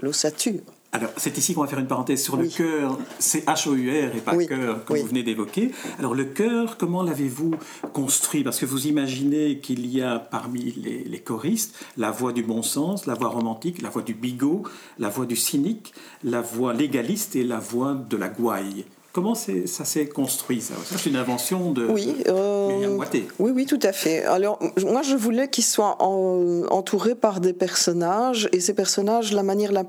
l'ossature. 0.00 0.60
Alors, 0.90 1.10
c'est 1.18 1.36
ici 1.36 1.52
qu'on 1.52 1.60
va 1.60 1.66
faire 1.66 1.78
une 1.78 1.86
parenthèse 1.86 2.22
sur 2.22 2.38
le 2.38 2.48
cœur. 2.48 2.98
C'est 3.18 3.44
H-O-U-R 3.46 4.16
et 4.16 4.20
pas 4.20 4.34
cœur, 4.36 4.84
comme 4.86 4.96
vous 4.96 5.06
venez 5.06 5.22
d'évoquer. 5.22 5.70
Alors, 5.98 6.14
le 6.14 6.24
cœur, 6.24 6.78
comment 6.78 7.02
l'avez-vous 7.02 7.54
construit? 7.92 8.42
Parce 8.42 8.58
que 8.58 8.64
vous 8.64 8.86
imaginez 8.86 9.58
qu'il 9.58 9.86
y 9.86 10.00
a 10.00 10.18
parmi 10.18 10.72
les, 10.72 11.20
choristes 11.20 11.74
la 11.98 12.10
voix 12.10 12.32
du 12.32 12.42
bon 12.42 12.62
sens, 12.62 13.04
la 13.04 13.12
voix 13.12 13.28
romantique, 13.28 13.82
la 13.82 13.90
voix 13.90 14.00
du 14.00 14.14
bigot, 14.14 14.62
la 14.98 15.10
voix 15.10 15.26
du 15.26 15.36
cynique, 15.36 15.92
la 16.24 16.40
voix 16.40 16.72
légaliste 16.72 17.36
et 17.36 17.44
la 17.44 17.58
voix 17.58 17.94
de 17.94 18.16
la 18.16 18.28
gouaille. 18.28 18.86
Comment 19.12 19.34
ça 19.34 19.84
s'est 19.84 20.06
construit 20.06 20.60
ça, 20.62 20.74
C'est 20.84 21.10
une 21.10 21.16
invention 21.16 21.72
de 21.72 21.86
oui, 21.86 22.14
euh, 22.28 22.98
Oui, 23.38 23.50
oui, 23.54 23.66
tout 23.66 23.80
à 23.82 23.92
fait. 23.92 24.24
Alors 24.24 24.58
moi, 24.82 25.02
je 25.02 25.16
voulais 25.16 25.48
qu'il 25.48 25.64
soit 25.64 26.00
entouré 26.00 27.14
par 27.14 27.40
des 27.40 27.52
personnages 27.52 28.48
et 28.52 28.60
ces 28.60 28.74
personnages, 28.74 29.32
la 29.32 29.42
manière 29.42 29.72
la 29.72 29.84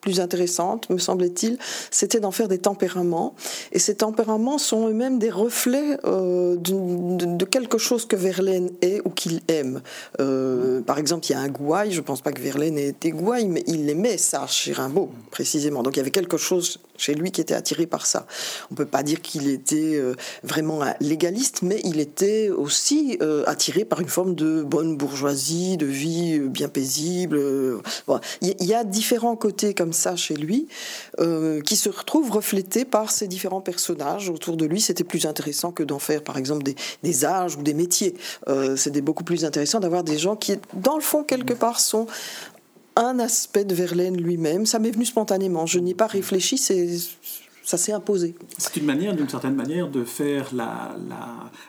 plus 0.00 0.20
intéressante, 0.20 0.88
me 0.90 0.98
semblait-il, 0.98 1.58
c'était 1.90 2.20
d'en 2.20 2.30
faire 2.30 2.48
des 2.48 2.58
tempéraments. 2.58 3.34
Et 3.72 3.78
ces 3.78 3.96
tempéraments 3.96 4.58
sont 4.58 4.88
eux-mêmes 4.88 5.18
des 5.18 5.30
reflets 5.30 5.98
euh, 6.04 6.56
de, 6.56 7.44
quelque 7.44 7.78
chose 7.78 8.06
que 8.06 8.16
Verlaine 8.16 8.70
est 8.82 9.00
ou 9.04 9.10
qu'il 9.10 9.40
aime. 9.48 9.80
Euh, 10.20 10.80
par 10.82 10.98
exemple, 10.98 11.26
il 11.26 11.32
y 11.32 11.34
a 11.34 11.40
un 11.40 11.48
gouaille, 11.48 11.92
je 11.92 12.00
ne 12.00 12.04
pense 12.04 12.20
pas 12.20 12.32
que 12.32 12.40
Verlaine 12.40 12.78
ait 12.78 12.88
été 12.88 13.10
gouaille, 13.10 13.48
mais 13.48 13.64
il 13.66 13.88
aimait 13.88 14.18
ça 14.18 14.46
chez 14.46 14.72
Rimbaud, 14.72 15.10
précisément. 15.30 15.82
Donc 15.82 15.96
il 15.96 15.98
y 15.98 16.00
avait 16.00 16.10
quelque 16.10 16.36
chose 16.36 16.78
chez 16.96 17.14
lui 17.14 17.30
qui 17.30 17.40
était 17.40 17.54
attiré 17.54 17.86
par 17.86 18.06
ça. 18.06 18.26
On 18.70 18.74
ne 18.74 18.76
peut 18.76 18.86
pas 18.86 19.02
dire 19.02 19.20
qu'il 19.20 19.48
était 19.48 19.96
euh, 19.96 20.14
vraiment 20.42 20.82
un 20.82 20.94
légaliste, 21.00 21.62
mais 21.62 21.80
il 21.84 22.00
était 22.00 22.50
aussi 22.50 23.18
attiré 23.46 23.84
par 23.84 24.00
une 24.00 24.08
forme 24.08 24.34
de 24.34 24.62
bonne 24.62 24.96
bourgeoisie, 24.96 25.76
de 25.76 25.86
vie 25.86 26.38
bien 26.38 26.68
paisible. 26.68 27.40
Il 28.40 28.64
y 28.64 28.74
a 28.74 28.84
différents 28.84 29.36
côtés 29.36 29.74
comme 29.74 29.92
ça 29.98 30.16
chez 30.16 30.34
lui, 30.34 30.68
euh, 31.20 31.60
qui 31.60 31.76
se 31.76 31.88
retrouve 31.88 32.30
reflété 32.30 32.84
par 32.84 33.10
ces 33.10 33.28
différents 33.28 33.60
personnages 33.60 34.30
autour 34.30 34.56
de 34.56 34.64
lui. 34.64 34.80
C'était 34.80 35.04
plus 35.04 35.26
intéressant 35.26 35.72
que 35.72 35.82
d'en 35.82 35.98
faire, 35.98 36.22
par 36.22 36.38
exemple, 36.38 36.62
des, 37.02 37.24
âges 37.24 37.56
ou 37.56 37.62
des 37.62 37.74
métiers. 37.74 38.14
Euh, 38.48 38.76
C'était 38.76 39.00
beaucoup 39.00 39.24
plus 39.24 39.44
intéressant 39.44 39.80
d'avoir 39.80 40.04
des 40.04 40.18
gens 40.18 40.36
qui, 40.36 40.56
dans 40.74 40.96
le 40.96 41.02
fond, 41.02 41.24
quelque 41.24 41.54
part, 41.54 41.80
sont 41.80 42.06
un 42.96 43.18
aspect 43.18 43.64
de 43.64 43.74
Verlaine 43.74 44.16
lui-même. 44.16 44.66
Ça 44.66 44.78
m'est 44.78 44.90
venu 44.90 45.04
spontanément. 45.04 45.66
Je 45.66 45.78
n'y 45.78 45.92
ai 45.92 45.94
pas 45.94 46.06
réfléchi. 46.06 46.58
C'est 46.58 46.98
ça 47.68 47.76
s'est 47.76 47.92
imposé. 47.92 48.34
C'est 48.56 48.76
une 48.78 48.86
manière, 48.86 49.14
d'une 49.14 49.28
certaine 49.28 49.54
manière, 49.54 49.88
de 49.88 50.02
faire 50.02 50.48
la, 50.54 50.96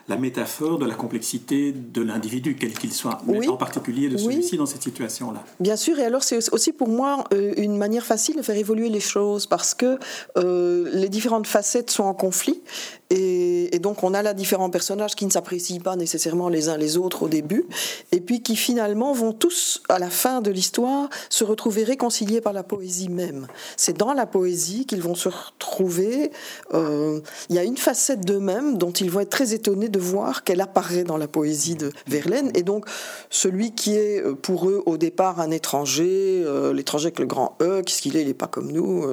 la, 0.08 0.16
métaphore 0.16 0.78
de 0.78 0.86
la 0.86 0.94
complexité 0.94 1.72
de 1.72 2.00
l'individu, 2.00 2.56
quel 2.58 2.72
qu'il 2.72 2.94
soit, 2.94 3.18
mais 3.26 3.46
en 3.48 3.58
particulier 3.58 4.08
de 4.08 4.16
celui-ci 4.16 4.56
dans 4.56 4.64
cette 4.64 4.82
situation-là. 4.82 5.44
Bien 5.60 5.76
sûr, 5.76 5.98
et 5.98 6.04
alors 6.04 6.22
c'est 6.22 6.54
aussi 6.54 6.72
pour 6.72 6.88
moi 6.88 7.24
euh, 7.34 7.52
une 7.58 7.76
manière 7.76 8.06
facile 8.06 8.36
de 8.36 8.40
faire 8.40 8.56
évoluer 8.56 8.88
les 8.88 8.98
choses, 8.98 9.44
parce 9.44 9.74
que 9.74 9.98
euh, 10.38 10.88
les 10.94 11.10
différentes 11.10 11.46
facettes 11.46 11.90
sont 11.90 12.04
en 12.04 12.14
conflit, 12.14 12.62
et, 13.10 13.49
donc 13.78 14.02
on 14.02 14.14
a 14.14 14.22
là 14.22 14.34
différents 14.34 14.70
personnages 14.70 15.14
qui 15.14 15.26
ne 15.26 15.30
s'apprécient 15.30 15.80
pas 15.80 15.96
nécessairement 15.96 16.48
les 16.48 16.68
uns 16.68 16.76
les 16.76 16.96
autres 16.96 17.24
au 17.24 17.28
début, 17.28 17.66
et 18.12 18.20
puis 18.20 18.42
qui 18.42 18.56
finalement 18.56 19.12
vont 19.12 19.32
tous, 19.32 19.82
à 19.88 19.98
la 19.98 20.10
fin 20.10 20.40
de 20.40 20.50
l'histoire, 20.50 21.08
se 21.28 21.44
retrouver 21.44 21.84
réconciliés 21.84 22.40
par 22.40 22.52
la 22.52 22.62
poésie 22.62 23.08
même. 23.08 23.46
C'est 23.76 23.96
dans 23.96 24.12
la 24.12 24.26
poésie 24.26 24.86
qu'ils 24.86 25.02
vont 25.02 25.14
se 25.14 25.28
retrouver. 25.28 26.32
Euh, 26.74 27.20
il 27.48 27.56
y 27.56 27.58
a 27.58 27.64
une 27.64 27.76
facette 27.76 28.24
d'eux-mêmes 28.24 28.78
dont 28.78 28.92
ils 28.92 29.10
vont 29.10 29.20
être 29.20 29.30
très 29.30 29.54
étonnés 29.54 29.88
de 29.88 29.98
voir 29.98 30.44
qu'elle 30.44 30.60
apparaît 30.60 31.04
dans 31.04 31.16
la 31.16 31.28
poésie 31.28 31.76
de 31.76 31.92
Verlaine, 32.06 32.50
et 32.54 32.62
donc 32.62 32.86
celui 33.28 33.72
qui 33.72 33.94
est 33.96 34.22
euh, 34.22 34.34
pour 34.34 34.68
eux 34.68 34.82
au 34.86 34.96
départ 34.96 35.40
un 35.40 35.50
étranger, 35.50 36.42
euh, 36.44 36.72
l'étranger 36.72 37.06
avec 37.06 37.18
le 37.18 37.26
grand 37.26 37.56
E, 37.62 37.82
qu'est-ce 37.82 38.02
qu'il 38.02 38.16
est? 38.16 38.22
Il 38.22 38.28
n'est 38.28 38.34
pas 38.34 38.46
comme 38.46 38.72
nous, 38.72 39.06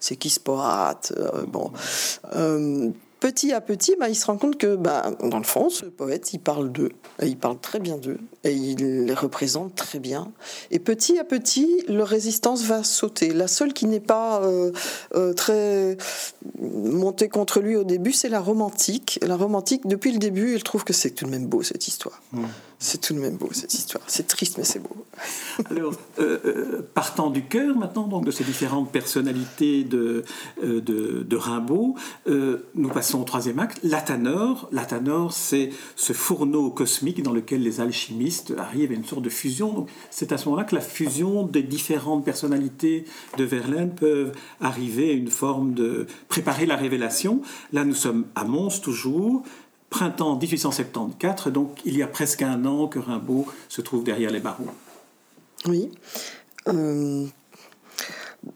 c'est 0.00 0.16
qui 0.16 0.30
ce 0.30 0.40
poète 0.40 1.14
Bon 1.48 1.72
petit 3.24 3.52
à 3.52 3.62
petit, 3.62 3.96
bah, 3.98 4.10
il 4.10 4.14
se 4.14 4.26
rend 4.26 4.36
compte 4.36 4.58
que, 4.58 4.76
bah, 4.76 5.10
dans 5.22 5.38
le 5.38 5.44
fond, 5.44 5.70
ce 5.70 5.86
poète, 5.86 6.34
il 6.34 6.40
parle 6.40 6.70
d'eux, 6.70 6.92
il 7.22 7.38
parle 7.38 7.58
très 7.58 7.80
bien 7.80 7.96
d'eux, 7.96 8.18
et 8.44 8.52
il 8.52 9.06
les 9.06 9.14
représente 9.14 9.74
très 9.74 9.98
bien. 9.98 10.30
Et 10.70 10.78
petit 10.78 11.18
à 11.18 11.24
petit, 11.24 11.82
leur 11.88 12.06
résistance 12.06 12.64
va 12.64 12.84
sauter. 12.84 13.32
La 13.32 13.48
seule 13.48 13.72
qui 13.72 13.86
n'est 13.86 13.98
pas 13.98 14.42
euh, 14.42 14.72
euh, 15.14 15.32
très 15.32 15.96
montée 16.60 17.30
contre 17.30 17.60
lui 17.60 17.76
au 17.76 17.84
début, 17.84 18.12
c'est 18.12 18.28
la 18.28 18.40
romantique. 18.40 19.18
La 19.22 19.36
romantique, 19.36 19.86
depuis 19.86 20.12
le 20.12 20.18
début, 20.18 20.56
il 20.56 20.62
trouve 20.62 20.84
que 20.84 20.92
c'est 20.92 21.12
tout 21.12 21.24
de 21.24 21.30
même 21.30 21.46
beau 21.46 21.62
cette 21.62 21.88
histoire. 21.88 22.20
Mmh. 22.32 22.42
C'est 22.78 23.00
tout 23.00 23.14
de 23.14 23.20
même 23.20 23.36
beau 23.36 23.48
cette 23.52 23.72
histoire. 23.72 24.04
C'est 24.06 24.26
triste, 24.26 24.58
mais 24.58 24.64
c'est 24.64 24.80
beau. 24.80 25.06
Alors, 25.70 25.94
euh, 26.18 26.82
partant 26.92 27.30
du 27.30 27.46
cœur 27.46 27.74
maintenant, 27.74 28.06
donc 28.08 28.26
de 28.26 28.30
ces 28.30 28.44
différentes 28.44 28.92
personnalités 28.92 29.84
de, 29.84 30.24
de, 30.62 31.36
Rimbaud, 31.36 31.94
nous 32.26 32.88
passons 32.90 33.13
au 33.20 33.24
troisième 33.24 33.58
acte. 33.58 33.78
L'Athanor. 33.82 34.68
L'Athanor, 34.72 35.32
c'est 35.32 35.70
ce 35.96 36.12
fourneau 36.12 36.70
cosmique 36.70 37.22
dans 37.22 37.32
lequel 37.32 37.62
les 37.62 37.80
alchimistes 37.80 38.54
arrivent 38.58 38.90
à 38.90 38.94
une 38.94 39.04
sorte 39.04 39.22
de 39.22 39.30
fusion. 39.30 39.86
C'est 40.10 40.32
à 40.32 40.38
ce 40.38 40.48
moment-là 40.48 40.64
que 40.64 40.74
la 40.74 40.80
fusion 40.80 41.44
des 41.44 41.62
différentes 41.62 42.24
personnalités 42.24 43.04
de 43.36 43.44
Verlaine 43.44 43.94
peuvent 43.94 44.32
arriver 44.60 45.10
à 45.10 45.14
une 45.14 45.30
forme 45.30 45.74
de 45.74 46.06
préparer 46.28 46.66
la 46.66 46.76
révélation. 46.76 47.40
Là, 47.72 47.84
nous 47.84 47.94
sommes 47.94 48.26
à 48.34 48.44
Mons 48.44 48.80
toujours 48.80 49.42
printemps 49.90 50.36
1874, 50.36 51.52
donc 51.52 51.78
il 51.84 51.96
y 51.96 52.02
a 52.02 52.08
presque 52.08 52.42
un 52.42 52.64
an 52.64 52.88
que 52.88 52.98
Rimbaud 52.98 53.46
se 53.68 53.80
trouve 53.80 54.02
derrière 54.02 54.30
les 54.30 54.40
barreaux. 54.40 54.66
Oui. 55.66 55.88
Euh, 56.66 57.26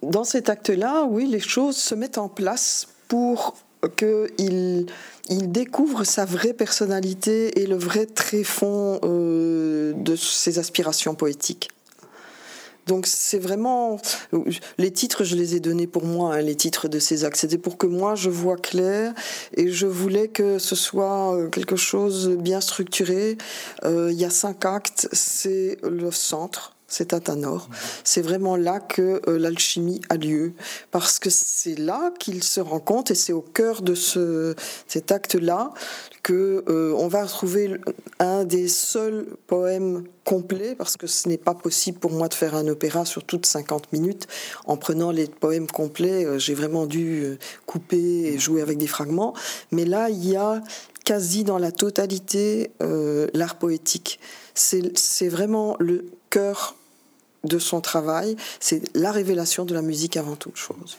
dans 0.03 0.25
cet 0.25 0.49
acte-là, 0.49 1.05
oui, 1.05 1.27
les 1.27 1.41
choses 1.41 1.77
se 1.77 1.95
mettent 1.95 2.19
en 2.19 2.29
place 2.29 2.89
pour 3.07 3.55
qu'il 3.97 4.87
il 5.31 5.53
découvre 5.53 6.05
sa 6.05 6.25
vraie 6.25 6.55
personnalité 6.55 7.61
et 7.61 7.67
le 7.67 7.77
vrai 7.77 8.07
tréfonds 8.07 8.99
euh, 9.05 9.93
de 9.95 10.17
ses 10.17 10.59
aspirations 10.59 11.15
poétiques. 11.15 11.69
Donc 12.87 13.07
c'est 13.07 13.39
vraiment 13.39 14.01
les 14.79 14.91
titres, 14.91 15.23
je 15.23 15.37
les 15.37 15.55
ai 15.55 15.61
donnés 15.61 15.87
pour 15.87 16.07
moi, 16.07 16.37
hein, 16.37 16.41
les 16.41 16.55
titres 16.55 16.89
de 16.89 16.99
ces 16.99 17.27
actes. 17.27 17.37
C'était 17.37 17.59
pour 17.59 17.77
que 17.77 17.87
moi 17.87 18.15
je 18.15 18.31
vois 18.31 18.57
clair 18.57 19.13
et 19.55 19.71
je 19.71 19.87
voulais 19.87 20.29
que 20.29 20.59
ce 20.59 20.75
soit 20.75 21.37
euh, 21.37 21.49
quelque 21.51 21.77
chose 21.77 22.31
bien 22.31 22.63
structuré. 22.63 23.37
Euh, 23.85 24.09
il 24.11 24.19
y 24.19 24.25
a 24.25 24.31
cinq 24.31 24.65
actes, 24.65 25.07
c'est 25.13 25.77
le 25.83 26.11
centre 26.11 26.78
c'est 26.89 27.13
à 27.13 27.21
Tanor. 27.21 27.69
C'est 28.03 28.23
vraiment 28.23 28.57
là 28.57 28.81
que 28.81 29.21
euh, 29.29 29.39
l'alchimie 29.39 30.01
a 30.09 30.17
lieu, 30.17 30.55
parce 30.91 31.19
que 31.19 31.29
c'est 31.29 31.79
là 31.79 32.13
qu'il 32.19 32.43
se 32.43 32.63
compte, 32.63 33.11
et 33.11 33.15
c'est 33.15 33.35
au 33.35 33.43
cœur 33.43 33.83
de 33.83 33.95
ce, 33.95 34.55
cet 34.87 35.13
acte-là 35.13 35.71
que 36.23 36.65
euh, 36.69 36.95
on 36.97 37.07
va 37.07 37.27
trouver 37.27 37.77
un 38.19 38.45
des 38.45 38.69
seuls 38.69 39.27
poèmes 39.47 40.05
complets, 40.25 40.75
parce 40.75 40.97
que 40.97 41.07
ce 41.07 41.29
n'est 41.29 41.39
pas 41.39 41.55
possible 41.55 41.99
pour 41.99 42.11
moi 42.11 42.29
de 42.29 42.35
faire 42.35 42.55
un 42.55 42.67
opéra 42.69 43.05
sur 43.05 43.23
toutes 43.23 43.45
50 43.45 43.93
minutes. 43.93 44.27
En 44.65 44.79
prenant 44.79 45.11
les 45.11 45.27
poèmes 45.27 45.67
complets, 45.67 46.25
euh, 46.25 46.39
j'ai 46.39 46.55
vraiment 46.55 46.87
dû 46.87 47.37
couper 47.67 48.33
et 48.33 48.39
jouer 48.39 48.63
avec 48.63 48.79
des 48.79 48.87
fragments. 48.87 49.35
Mais 49.73 49.85
là, 49.85 50.09
il 50.09 50.27
y 50.27 50.37
a 50.37 50.63
quasi 51.05 51.45
dans 51.45 51.59
la 51.59 51.73
totalité 51.73 52.71
l'art 53.33 53.57
poétique. 53.57 54.21
C'est 54.55 55.29
vraiment 55.29 55.77
le 55.79 56.05
cœur 56.29 56.78
de 57.45 57.59
son 57.59 57.81
travail, 57.81 58.37
c'est 58.61 58.83
la 58.97 59.13
révélation 59.13 59.65
de 59.65 59.75
la 59.75 59.83
musique 59.83 60.17
avant 60.17 60.37
toute 60.37 60.57
chose. 60.57 60.99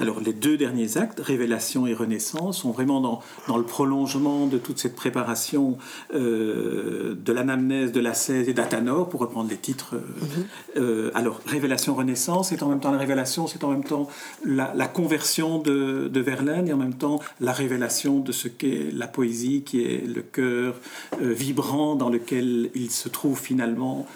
Alors 0.00 0.20
les 0.20 0.32
deux 0.32 0.56
derniers 0.56 0.96
actes, 0.96 1.20
Révélation 1.20 1.86
et 1.86 1.94
Renaissance, 1.94 2.58
sont 2.58 2.70
vraiment 2.70 3.00
dans, 3.00 3.20
dans 3.48 3.56
le 3.56 3.64
prolongement 3.64 4.46
de 4.46 4.58
toute 4.58 4.78
cette 4.78 4.94
préparation 4.94 5.78
euh, 6.14 7.16
de 7.16 7.32
l'anamnèse 7.32 7.92
de 7.92 8.00
la 8.00 8.14
16 8.14 8.48
et 8.48 8.54
d'Athanor, 8.54 9.08
pour 9.08 9.20
reprendre 9.20 9.50
les 9.50 9.56
titres. 9.56 9.94
Euh, 9.94 9.98
mhm. 9.98 10.46
euh, 10.76 11.10
alors 11.14 11.40
Révélation, 11.46 11.94
Renaissance, 11.94 12.50
c'est 12.50 12.62
en 12.62 12.68
même 12.68 12.80
temps 12.80 12.92
la 12.92 12.98
révélation, 12.98 13.46
c'est 13.46 13.64
en 13.64 13.70
même 13.70 13.84
temps 13.84 14.08
la, 14.44 14.72
la 14.74 14.86
conversion 14.86 15.58
de, 15.58 16.08
de, 16.08 16.20
Verlaine 16.20 16.68
et 16.68 16.72
en 16.72 16.76
même 16.76 16.94
temps 16.94 17.20
la 17.40 17.52
révélation 17.52 18.20
de 18.20 18.32
ce 18.32 18.48
qu'est 18.48 18.90
la 18.92 19.06
poésie, 19.06 19.62
qui 19.62 19.82
est 19.82 20.06
le 20.06 20.22
cœur 20.22 20.74
vibrant 21.20 21.96
dans 21.96 22.10
lequel 22.10 22.70
il 22.74 22.90
se 22.90 23.08
trouve 23.08 23.38
finalement 23.38 24.06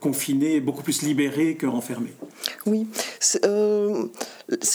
confiné, 0.00 0.60
beaucoup 0.60 0.82
plus 0.82 1.02
libéré 1.02 1.56
qu'enfermé. 1.56 2.12
Oui, 2.66 2.86
c'est 3.20 3.42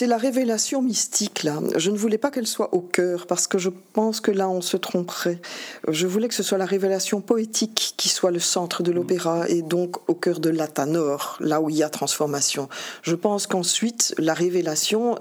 la 0.07 0.17
révélation 0.37 0.83
mystique, 0.83 1.41
là, 1.41 1.59
je 1.77 1.89
ne 1.89 1.97
voulais 1.97 2.19
pas 2.19 2.29
qu'elle 2.29 2.45
soit 2.45 2.71
au 2.71 2.81
cœur, 2.81 3.25
parce 3.25 3.47
que 3.47 3.57
je 3.57 3.69
pense 3.93 4.21
que 4.21 4.29
là, 4.29 4.47
on 4.47 4.61
se 4.61 4.77
tromperait. 4.77 5.41
Je 5.87 6.05
voulais 6.05 6.27
que 6.27 6.35
ce 6.35 6.43
soit 6.43 6.59
la 6.59 6.65
révélation 6.65 7.21
poétique 7.21 7.95
qui 7.97 8.07
soit 8.07 8.29
le 8.29 8.39
centre 8.39 8.83
de 8.83 8.91
l'opéra, 8.91 9.49
et 9.49 9.63
donc 9.63 10.07
au 10.07 10.13
cœur 10.13 10.39
de 10.39 10.51
l'Atanor, 10.51 11.37
là 11.39 11.59
où 11.59 11.71
il 11.71 11.77
y 11.77 11.81
a 11.81 11.89
transformation. 11.89 12.69
Je 13.01 13.15
pense 13.15 13.47
qu'ensuite, 13.47 14.13
la 14.19 14.35
révélation 14.35 15.17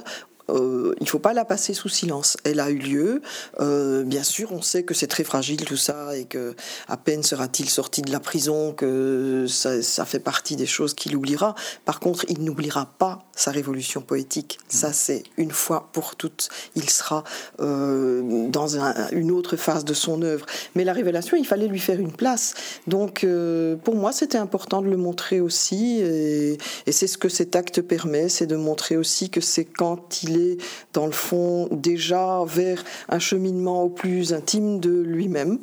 euh, 0.50 0.94
il 1.00 1.04
ne 1.04 1.08
faut 1.08 1.18
pas 1.18 1.32
la 1.32 1.44
passer 1.44 1.74
sous 1.74 1.88
silence. 1.88 2.36
Elle 2.44 2.60
a 2.60 2.70
eu 2.70 2.78
lieu. 2.78 3.22
Euh, 3.60 4.04
bien 4.04 4.22
sûr, 4.22 4.52
on 4.52 4.62
sait 4.62 4.84
que 4.84 4.94
c'est 4.94 5.06
très 5.06 5.24
fragile 5.24 5.64
tout 5.64 5.76
ça 5.76 6.16
et 6.16 6.24
que 6.24 6.54
à 6.88 6.96
peine 6.96 7.22
sera-t-il 7.22 7.68
sorti 7.68 8.02
de 8.02 8.12
la 8.12 8.20
prison 8.20 8.72
que 8.72 9.46
ça, 9.48 10.04
fait 10.04 10.20
partie 10.20 10.56
des 10.56 10.66
choses 10.66 10.94
qu'il 10.94 11.16
oubliera. 11.16 11.54
Par 11.84 12.00
contre, 12.00 12.24
il 12.28 12.42
n'oubliera 12.44 12.86
pas 12.98 13.24
sa 13.34 13.50
révolution 13.50 14.00
poétique. 14.00 14.58
Ça, 14.68 14.92
c'est 14.92 15.24
une 15.36 15.50
fois 15.50 15.88
pour 15.92 16.16
toutes. 16.16 16.48
Il 16.74 16.88
sera 16.88 17.24
euh, 17.60 18.48
dans 18.48 18.76
une 19.12 19.30
autre 19.30 19.56
phase 19.56 19.84
de 19.84 19.94
son 19.94 20.22
œuvre. 20.22 20.46
Mais 20.74 20.84
la 20.84 20.92
révélation, 20.92 21.36
il 21.36 21.46
fallait 21.46 21.66
lui 21.66 21.80
faire 21.80 21.98
une 21.98 22.12
place. 22.12 22.54
Donc, 22.86 23.26
pour 23.84 23.96
moi, 23.96 24.12
c'était 24.12 24.38
important 24.38 24.80
de 24.80 24.88
le 24.88 24.96
montrer 24.96 25.40
aussi. 25.40 26.00
Et, 26.00 26.58
et 26.86 26.92
c'est 26.92 27.06
ce 27.06 27.18
que 27.18 27.28
cet 27.28 27.56
acte 27.56 27.80
permet, 27.82 28.28
c'est 28.28 28.46
de 28.46 28.56
montrer 28.56 28.96
aussi 28.96 29.28
que 29.28 29.40
c'est 29.40 29.64
quand 29.64 30.22
il 30.22 30.35
dans 30.92 31.06
le 31.06 31.12
fond 31.12 31.68
déjà 31.70 32.42
vers 32.46 32.84
un 33.08 33.18
cheminement 33.18 33.82
au 33.82 33.88
plus 33.88 34.32
intime 34.32 34.80
de 34.80 34.90
lui-même 34.90 35.58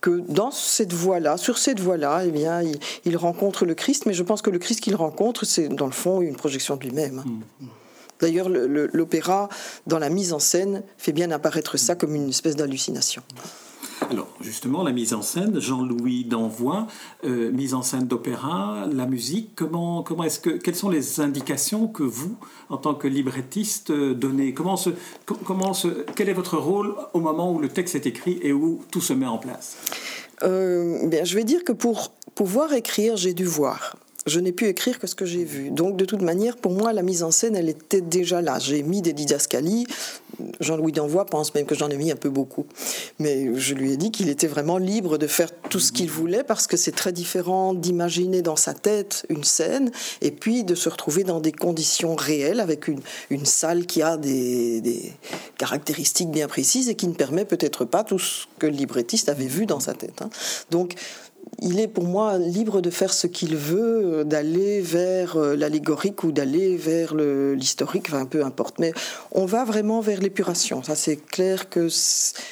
que 0.00 0.22
dans 0.28 0.50
cette 0.50 0.92
voie-là, 0.92 1.36
sur 1.36 1.58
cette 1.58 1.80
voie-là, 1.80 2.22
eh 2.26 2.30
bien, 2.30 2.62
il, 3.04 3.16
rencontre 3.16 3.64
le 3.64 3.74
Christ, 3.74 4.06
mais 4.06 4.12
je 4.12 4.22
pense 4.22 4.42
que 4.42 4.50
le 4.50 4.58
Christ 4.58 4.80
qu'il 4.80 4.94
rencontre, 4.94 5.44
c'est 5.44 5.68
dans 5.68 5.86
le 5.86 5.92
fond 5.92 6.20
une 6.20 6.36
projection 6.36 6.76
de 6.76 6.82
lui-même. 6.82 7.24
Mmh. 7.24 7.66
D'ailleurs, 8.20 8.48
l'opéra, 8.48 9.48
dans 9.86 9.98
la 9.98 10.08
mise 10.08 10.32
en 10.32 10.38
scène, 10.38 10.82
fait 10.96 11.12
bien 11.12 11.30
apparaître 11.30 11.76
ça 11.76 11.94
comme 11.94 12.14
une 12.14 12.28
espèce 12.28 12.56
d'hallucination. 12.56 13.22
Alors, 14.10 14.28
justement, 14.40 14.84
la 14.84 14.92
mise 14.92 15.14
en 15.14 15.22
scène, 15.22 15.58
Jean-Louis 15.58 16.24
Danvois, 16.24 16.86
euh, 17.24 17.50
mise 17.50 17.74
en 17.74 17.82
scène 17.82 18.06
d'opéra, 18.06 18.86
la 18.92 19.06
musique, 19.06 19.50
comment, 19.56 20.02
comment 20.02 20.24
est-ce 20.24 20.38
que, 20.38 20.50
quelles 20.50 20.76
sont 20.76 20.90
les 20.90 21.20
indications 21.20 21.88
que 21.88 22.02
vous, 22.02 22.36
en 22.68 22.76
tant 22.76 22.94
que 22.94 23.08
librettiste, 23.08 23.90
euh, 23.90 24.14
donnez? 24.14 24.52
Comment 24.52 24.76
se, 24.76 24.90
comment 25.24 25.72
se, 25.72 26.04
Quel 26.14 26.28
est 26.28 26.34
votre 26.34 26.58
rôle 26.58 26.94
au 27.14 27.20
moment 27.20 27.52
où 27.52 27.58
le 27.58 27.68
texte 27.68 27.94
est 27.94 28.06
écrit 28.06 28.38
et 28.42 28.52
où 28.52 28.82
tout 28.90 29.00
se 29.00 29.12
met 29.12 29.26
en 29.26 29.38
place? 29.38 29.76
Euh, 30.42 31.06
bien, 31.08 31.24
Je 31.24 31.34
vais 31.34 31.44
dire 31.44 31.64
que 31.64 31.72
pour 31.72 32.12
pouvoir 32.34 32.74
écrire, 32.74 33.16
j'ai 33.16 33.32
dû 33.32 33.44
voir. 33.44 33.96
Je 34.26 34.40
n'ai 34.40 34.52
pu 34.52 34.66
écrire 34.66 34.98
que 34.98 35.06
ce 35.06 35.14
que 35.14 35.24
j'ai 35.24 35.44
vu. 35.44 35.70
Donc, 35.70 35.96
de 35.96 36.04
toute 36.04 36.22
manière, 36.22 36.56
pour 36.56 36.72
moi, 36.72 36.92
la 36.92 37.02
mise 37.02 37.22
en 37.22 37.30
scène, 37.30 37.54
elle 37.56 37.68
était 37.68 38.00
déjà 38.00 38.42
là. 38.42 38.58
J'ai 38.58 38.82
mis 38.82 39.02
des 39.02 39.12
didascalies. 39.12 39.86
Jean-Louis 40.60 40.92
Danvois 40.92 41.24
pense 41.24 41.54
même 41.54 41.64
que 41.64 41.74
j'en 41.74 41.88
ai 41.88 41.96
mis 41.96 42.10
un 42.10 42.16
peu 42.16 42.28
beaucoup. 42.28 42.66
Mais 43.18 43.54
je 43.54 43.74
lui 43.74 43.92
ai 43.92 43.96
dit 43.96 44.10
qu'il 44.10 44.28
était 44.28 44.48
vraiment 44.48 44.78
libre 44.78 45.16
de 45.16 45.26
faire 45.26 45.50
tout 45.70 45.80
ce 45.80 45.92
qu'il 45.92 46.10
voulait 46.10 46.44
parce 46.44 46.66
que 46.66 46.76
c'est 46.76 46.92
très 46.92 47.12
différent 47.12 47.72
d'imaginer 47.72 48.42
dans 48.42 48.56
sa 48.56 48.74
tête 48.74 49.24
une 49.28 49.44
scène 49.44 49.90
et 50.20 50.30
puis 50.30 50.64
de 50.64 50.74
se 50.74 50.88
retrouver 50.88 51.24
dans 51.24 51.40
des 51.40 51.52
conditions 51.52 52.16
réelles 52.16 52.60
avec 52.60 52.88
une, 52.88 53.00
salle 53.44 53.86
qui 53.86 54.02
a 54.02 54.16
des, 54.16 54.80
des 54.80 55.12
caractéristiques 55.56 56.30
bien 56.30 56.48
précises 56.48 56.88
et 56.88 56.96
qui 56.96 57.06
ne 57.06 57.14
permet 57.14 57.44
peut-être 57.44 57.84
pas 57.84 58.02
tout 58.02 58.18
ce 58.18 58.46
que 58.58 58.66
le 58.66 58.72
librettiste 58.72 59.28
avait 59.28 59.46
vu 59.46 59.66
dans 59.66 59.80
sa 59.80 59.94
tête. 59.94 60.20
Hein. 60.20 60.30
Donc, 60.70 60.96
il 61.60 61.80
est 61.80 61.88
pour 61.88 62.04
moi 62.04 62.38
libre 62.38 62.80
de 62.80 62.90
faire 62.90 63.12
ce 63.12 63.26
qu'il 63.26 63.56
veut, 63.56 64.02
euh, 64.04 64.24
d'aller 64.24 64.80
vers 64.80 65.36
euh, 65.36 65.56
l'allégorique 65.56 66.22
ou 66.24 66.32
d'aller 66.32 66.76
vers 66.76 67.14
l'historique, 67.14 68.06
enfin 68.08 68.26
peu 68.26 68.44
importe. 68.44 68.78
Mais 68.78 68.92
on 69.32 69.46
va 69.46 69.64
vraiment 69.64 70.00
vers 70.00 70.20
l'épuration. 70.20 70.82
Ça 70.82 70.94
c'est 70.94 71.16
clair 71.16 71.70
que, 71.70 71.88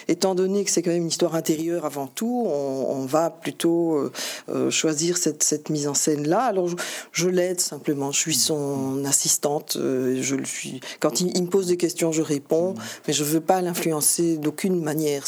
étant 0.08 0.34
donné 0.34 0.64
que 0.64 0.70
c'est 0.70 0.82
quand 0.82 0.90
même 0.90 1.02
une 1.02 1.08
histoire 1.08 1.34
intérieure 1.34 1.84
avant 1.84 2.06
tout, 2.06 2.46
on, 2.46 3.04
va 3.04 3.28
plutôt 3.28 4.10
euh, 4.48 4.70
choisir 4.70 5.18
cette, 5.18 5.68
mise 5.68 5.86
en 5.86 5.94
scène 5.94 6.26
là. 6.26 6.40
Alors 6.40 6.68
je, 7.12 7.28
l'aide 7.28 7.60
simplement. 7.60 8.12
Je 8.12 8.18
suis 8.18 8.34
son 8.34 9.04
assistante. 9.04 9.76
je 9.76 10.34
le 10.34 10.44
suis. 10.44 10.80
Quand 11.00 11.20
il, 11.20 11.42
me 11.42 11.48
pose 11.48 11.66
des 11.66 11.76
questions, 11.76 12.12
je 12.12 12.22
réponds, 12.22 12.74
mais 13.06 13.12
je 13.12 13.24
veux 13.24 13.40
pas 13.40 13.60
l'influencer 13.60 14.38
d'aucune 14.38 14.82
manière. 14.82 15.24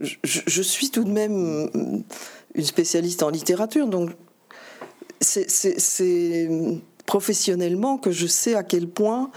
Je, 0.00 0.18
je, 0.22 0.62
suis 0.62 0.90
tout 0.90 1.02
de 1.02 1.10
même 1.10 1.68
une 2.54 2.64
spécialiste 2.64 3.22
en 3.22 3.30
littérature, 3.30 3.86
donc 3.86 4.10
c'est 5.20 6.48
professionnellement 7.06 7.98
que 7.98 8.10
je 8.10 8.26
sais 8.26 8.54
à 8.54 8.62
quel 8.62 8.88
point 8.88 9.30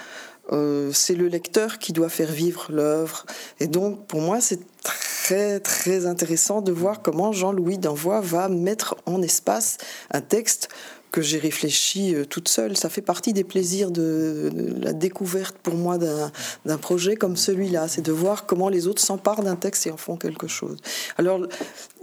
euh, 0.52 0.92
c'est 0.92 1.16
le 1.16 1.28
lecteur 1.28 1.80
qui 1.80 1.94
doit 1.94 2.10
faire 2.10 2.32
vivre 2.32 2.68
l'œuvre. 2.70 3.26
Et 3.60 3.68
donc, 3.68 4.06
pour 4.08 4.20
moi, 4.22 4.42
c'est 4.42 4.60
très, 4.84 5.60
très 5.60 6.06
intéressant 6.06 6.62
de 6.62 6.72
voir 6.72 7.02
comment 7.02 7.32
Jean-Louis 7.32 7.78
Danvois 7.78 8.20
va 8.20 8.50
mettre 8.50 8.98
en 9.06 9.22
espace 9.22 9.78
un 10.12 10.22
texte 10.22 10.68
que 11.12 11.22
j'ai 11.22 11.38
réfléchi 11.38 12.16
euh, 12.16 12.26
toute 12.26 12.48
seule. 12.48 12.78
Ça 12.78 12.90
fait 12.90 13.02
partie 13.02 13.34
des 13.34 13.44
plaisirs 13.44 13.92
de, 13.92 14.50
la 14.82 14.94
découverte 14.94 15.58
pour 15.62 15.76
moi 15.76 15.98
d'un 15.98 16.78
projet 16.78 17.16
comme 17.16 17.36
celui-là. 17.36 17.88
C'est 17.88 18.02
de 18.02 18.12
voir 18.12 18.46
comment 18.46 18.70
les 18.70 18.88
autres 18.88 19.02
s'emparent 19.02 19.44
d'un 19.44 19.56
texte 19.56 19.88
et 19.88 19.92
en 19.92 19.98
font 19.98 20.18
quelque 20.18 20.48
chose. 20.48 20.78
Alors, 21.18 21.46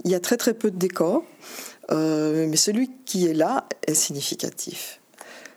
il 0.05 0.11
y 0.11 0.15
a 0.15 0.19
très 0.19 0.37
très 0.37 0.53
peu 0.53 0.71
de 0.71 0.77
décors, 0.77 1.23
euh, 1.91 2.47
mais 2.47 2.57
celui 2.57 2.91
qui 3.05 3.27
est 3.27 3.33
là 3.33 3.67
est 3.87 3.95
significatif. 3.95 4.99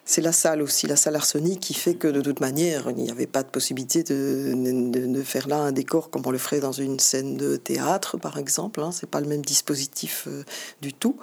C'est 0.04 0.20
la 0.20 0.32
salle 0.32 0.62
aussi, 0.62 0.88
la 0.88 0.96
salle 0.96 1.14
arsenique, 1.14 1.60
qui 1.60 1.74
fait 1.74 1.94
que 1.94 2.08
de 2.08 2.20
toute 2.20 2.40
manière, 2.40 2.90
il 2.90 2.96
n'y 2.96 3.10
avait 3.10 3.28
pas 3.28 3.44
de 3.44 3.48
possibilité 3.48 4.02
de, 4.02 5.22
faire 5.22 5.46
là 5.46 5.58
un 5.58 5.72
décor 5.72 6.10
comme 6.10 6.22
on 6.26 6.32
le 6.32 6.38
ferait 6.38 6.58
dans 6.58 6.72
une 6.72 6.98
scène 6.98 7.36
de 7.36 7.56
théâtre, 7.56 8.18
par 8.18 8.36
exemple. 8.36 8.80
Hein. 8.80 8.90
C'est 8.90 9.08
pas 9.08 9.20
le 9.20 9.28
même 9.28 9.44
dispositif 9.44 10.24
euh, 10.26 10.42
du 10.80 10.92
tout, 10.92 11.16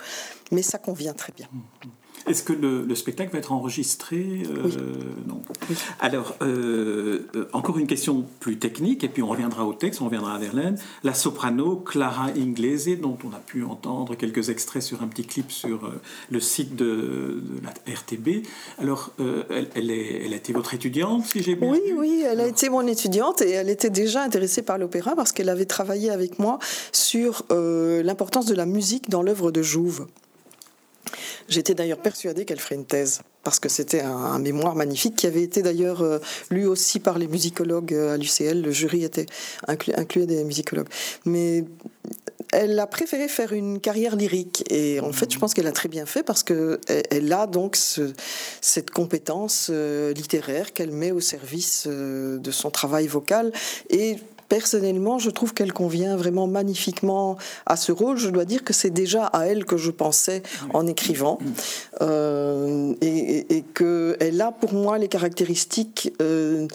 mais 0.52 0.62
ça 0.62 0.78
convient 0.78 1.14
très 1.14 1.34
bien. 1.34 1.50
Est-ce 2.30 2.44
que 2.44 2.54
le, 2.54 2.94
spectacle 2.94 3.32
va 3.32 3.40
être 3.40 3.52
enregistré 3.52 4.44
euh, 4.48 4.70
Non. 5.28 5.42
Alors, 6.00 6.36
euh, 6.44 7.22
euh, 7.36 7.50
encore 7.54 7.80
une 7.80 7.88
question 7.88 8.24
plus 8.40 8.60
technique, 8.60 9.04
et 9.04 9.10
puis 9.10 9.24
on 9.24 9.28
reviendra 9.28 9.66
au 9.66 9.74
texte, 9.74 10.02
on 10.02 10.06
reviendra 10.06 10.36
à 10.36 10.38
Verlaine. 10.38 10.78
La 11.04 11.16
soprano 11.16 11.78
Clara 11.78 12.28
Inglese, 12.38 13.00
dont 13.02 13.18
on 13.24 13.34
a 13.36 13.40
pu 13.40 13.64
entendre 13.64 14.16
quelques 14.16 14.50
extraits 14.50 14.84
sur 14.84 15.02
un 15.02 15.08
petit 15.08 15.24
clip 15.24 15.52
sur 15.52 15.92
le 16.30 16.40
site 16.40 16.76
de, 16.76 17.42
la 17.64 17.94
RTB. 17.94 18.46
Alors, 18.78 19.12
elle, 19.50 19.90
est, 19.90 20.26
elle 20.26 20.34
a 20.34 20.38
été 20.38 20.54
votre 20.54 20.76
étudiante, 20.76 21.26
si 21.26 21.42
j'ai 21.42 21.56
bien 21.56 21.72
Oui, 21.72 21.82
oui, 21.98 22.24
elle 22.30 22.42
a 22.42 22.48
été 22.48 22.70
mon 22.70 22.86
étudiante 22.86 23.42
et 23.42 23.50
elle 23.52 23.70
était 23.70 23.90
déjà 23.90 24.22
intéressée 24.22 24.62
par 24.62 24.78
l'opéra 24.78 25.16
parce 25.16 25.32
qu'elle 25.32 25.50
avait 25.50 25.66
travaillé 25.66 26.12
avec 26.12 26.38
moi 26.38 26.60
sur 26.92 27.44
l'importance 27.50 28.46
de 28.46 28.56
la 28.56 28.68
musique 28.68 29.10
dans 29.10 29.24
l'œuvre 29.24 29.50
de 29.52 29.64
Jouve. 29.64 30.06
J'étais 31.48 31.74
d'ailleurs 31.74 32.00
persuadée 32.00 32.46
qu'elle 32.46 32.60
ferait 32.60 32.76
une 32.76 32.86
thèse, 32.86 33.22
parce 33.44 33.60
que 33.60 33.70
c'était 33.70 34.02
un, 34.02 34.40
mémoire 34.40 34.76
magnifique 34.76 35.16
qui 35.16 35.28
avait 35.28 35.44
été 35.44 35.62
d'ailleurs 35.62 36.02
euh, 36.02 36.20
lu 36.50 36.66
aussi 36.68 37.00
par 37.00 37.18
les 37.18 37.28
musicologues 37.28 37.94
euh, 37.94 38.14
à 38.14 38.18
l'UCL. 38.18 38.62
Le 38.62 38.72
jury 38.72 39.04
était 39.04 39.26
inclus, 39.68 40.26
des 40.26 40.44
musicologues. 40.44 40.90
Mais 41.26 41.64
elle 42.52 42.80
a 42.80 42.88
préféré 42.88 43.28
faire 43.28 43.54
une 43.54 43.80
carrière 43.80 44.16
lyrique. 44.16 44.64
Et 44.70 45.00
en 45.00 45.12
fait, 45.12 45.32
je 45.32 45.40
pense 45.40 45.54
qu'elle 45.54 45.68
a 45.68 45.72
très 45.72 45.90
bien 45.90 46.06
fait 46.06 46.24
parce 46.24 46.44
qu'elle 46.44 46.80
elle 46.88 47.32
a 47.32 47.48
donc 47.48 47.78
cette 48.62 48.92
compétence 48.92 49.70
euh, 49.70 50.14
littéraire 50.14 50.74
qu'elle 50.74 50.92
met 50.92 51.12
au 51.12 51.20
service 51.20 51.88
de 51.88 52.52
son 52.52 52.72
travail 52.72 53.08
vocal. 53.08 53.52
Et 53.90 54.18
personnellement, 54.50 55.20
je 55.20 55.30
trouve 55.30 55.54
qu'elle 55.54 55.72
convient 55.72 56.18
vraiment 56.18 56.48
magnifiquement 56.48 57.38
à 57.66 57.78
ce 57.78 57.92
rôle. 57.92 58.18
Je 58.18 58.30
dois 58.30 58.46
dire 58.46 58.64
que 58.64 58.74
c'est 58.74 58.90
déjà 58.90 59.26
à 59.28 59.46
elle 59.46 59.64
que 59.66 59.78
je 59.78 59.92
pensais 59.92 60.44
en 60.74 60.88
écrivant. 60.88 61.38
Euh, 62.02 62.94
et, 63.02 63.56
et 63.56 63.62
qu'elle 63.62 64.42
a 64.42 64.52
pour 64.52 64.74
moi 64.74 64.98
les 64.98 65.08
caractéristiques 65.08 66.14
euh, 66.22 66.68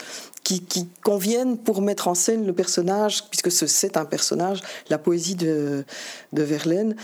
qui, 0.44 0.88
conviennent 1.02 1.56
pour 1.56 1.82
mettre 1.82 2.08
en 2.08 2.14
scène 2.14 2.46
le 2.46 2.52
personnage, 2.52 3.24
puisque 3.30 3.50
c'est 3.50 3.96
un 3.96 4.04
personnage, 4.04 4.60
la 4.90 4.98
poésie 4.98 5.34
de, 5.34 5.84
de 6.32 6.42
Verlaine 6.42 6.94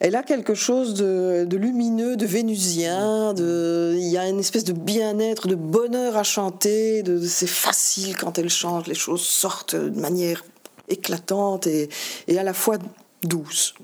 elle 0.00 0.14
a 0.14 0.22
quelque 0.22 0.54
chose 0.54 0.94
de, 0.94 1.56
lumineux, 1.56 2.16
de 2.16 2.26
vénusien. 2.26 3.34
Il 3.36 4.08
y 4.08 4.18
a 4.18 4.28
une 4.28 4.40
espèce 4.40 4.64
de 4.64 4.72
bien-être, 4.72 5.48
de 5.48 5.54
bonheur 5.54 6.16
à 6.16 6.22
chanter. 6.22 7.02
C'est 7.26 7.48
facile 7.48 8.16
quand 8.16 8.38
elle 8.38 8.50
chante, 8.50 8.86
les 8.86 8.94
choses 8.94 9.22
sortent 9.22 9.76
de 9.76 9.98
manière 9.98 10.44
éclatante 10.88 11.66
et, 11.66 11.88
et 12.28 12.38
à 12.38 12.42
la 12.42 12.52
fois 12.52 12.78
douce. 13.22 13.74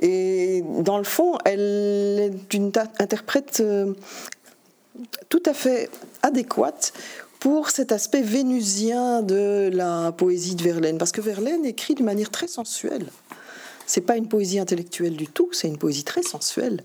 Et 0.00 0.62
dans 0.80 0.98
le 0.98 1.04
fond, 1.04 1.38
elle 1.44 2.20
est 2.20 2.54
une 2.54 2.70
interprète 2.98 3.58
euh, 3.60 3.94
tout 5.28 5.42
à 5.46 5.54
fait 5.54 5.90
adéquate 6.22 6.92
pour 7.40 7.70
cet 7.70 7.92
aspect 7.92 8.22
vénusien 8.22 9.22
de 9.22 9.70
la 9.72 10.12
poésie 10.12 10.56
de 10.56 10.62
Verlaine, 10.62 10.98
parce 10.98 11.12
que 11.12 11.20
Verlaine 11.20 11.64
écrit 11.64 11.94
de 11.94 12.02
manière 12.02 12.30
très 12.30 12.48
sensuelle. 12.48 13.06
C'est 13.88 14.02
pas 14.02 14.16
une 14.16 14.28
poésie 14.28 14.58
intellectuelle 14.60 15.16
du 15.16 15.26
tout, 15.26 15.48
c'est 15.52 15.66
une 15.66 15.78
poésie 15.78 16.04
très 16.04 16.22
sensuelle. 16.22 16.84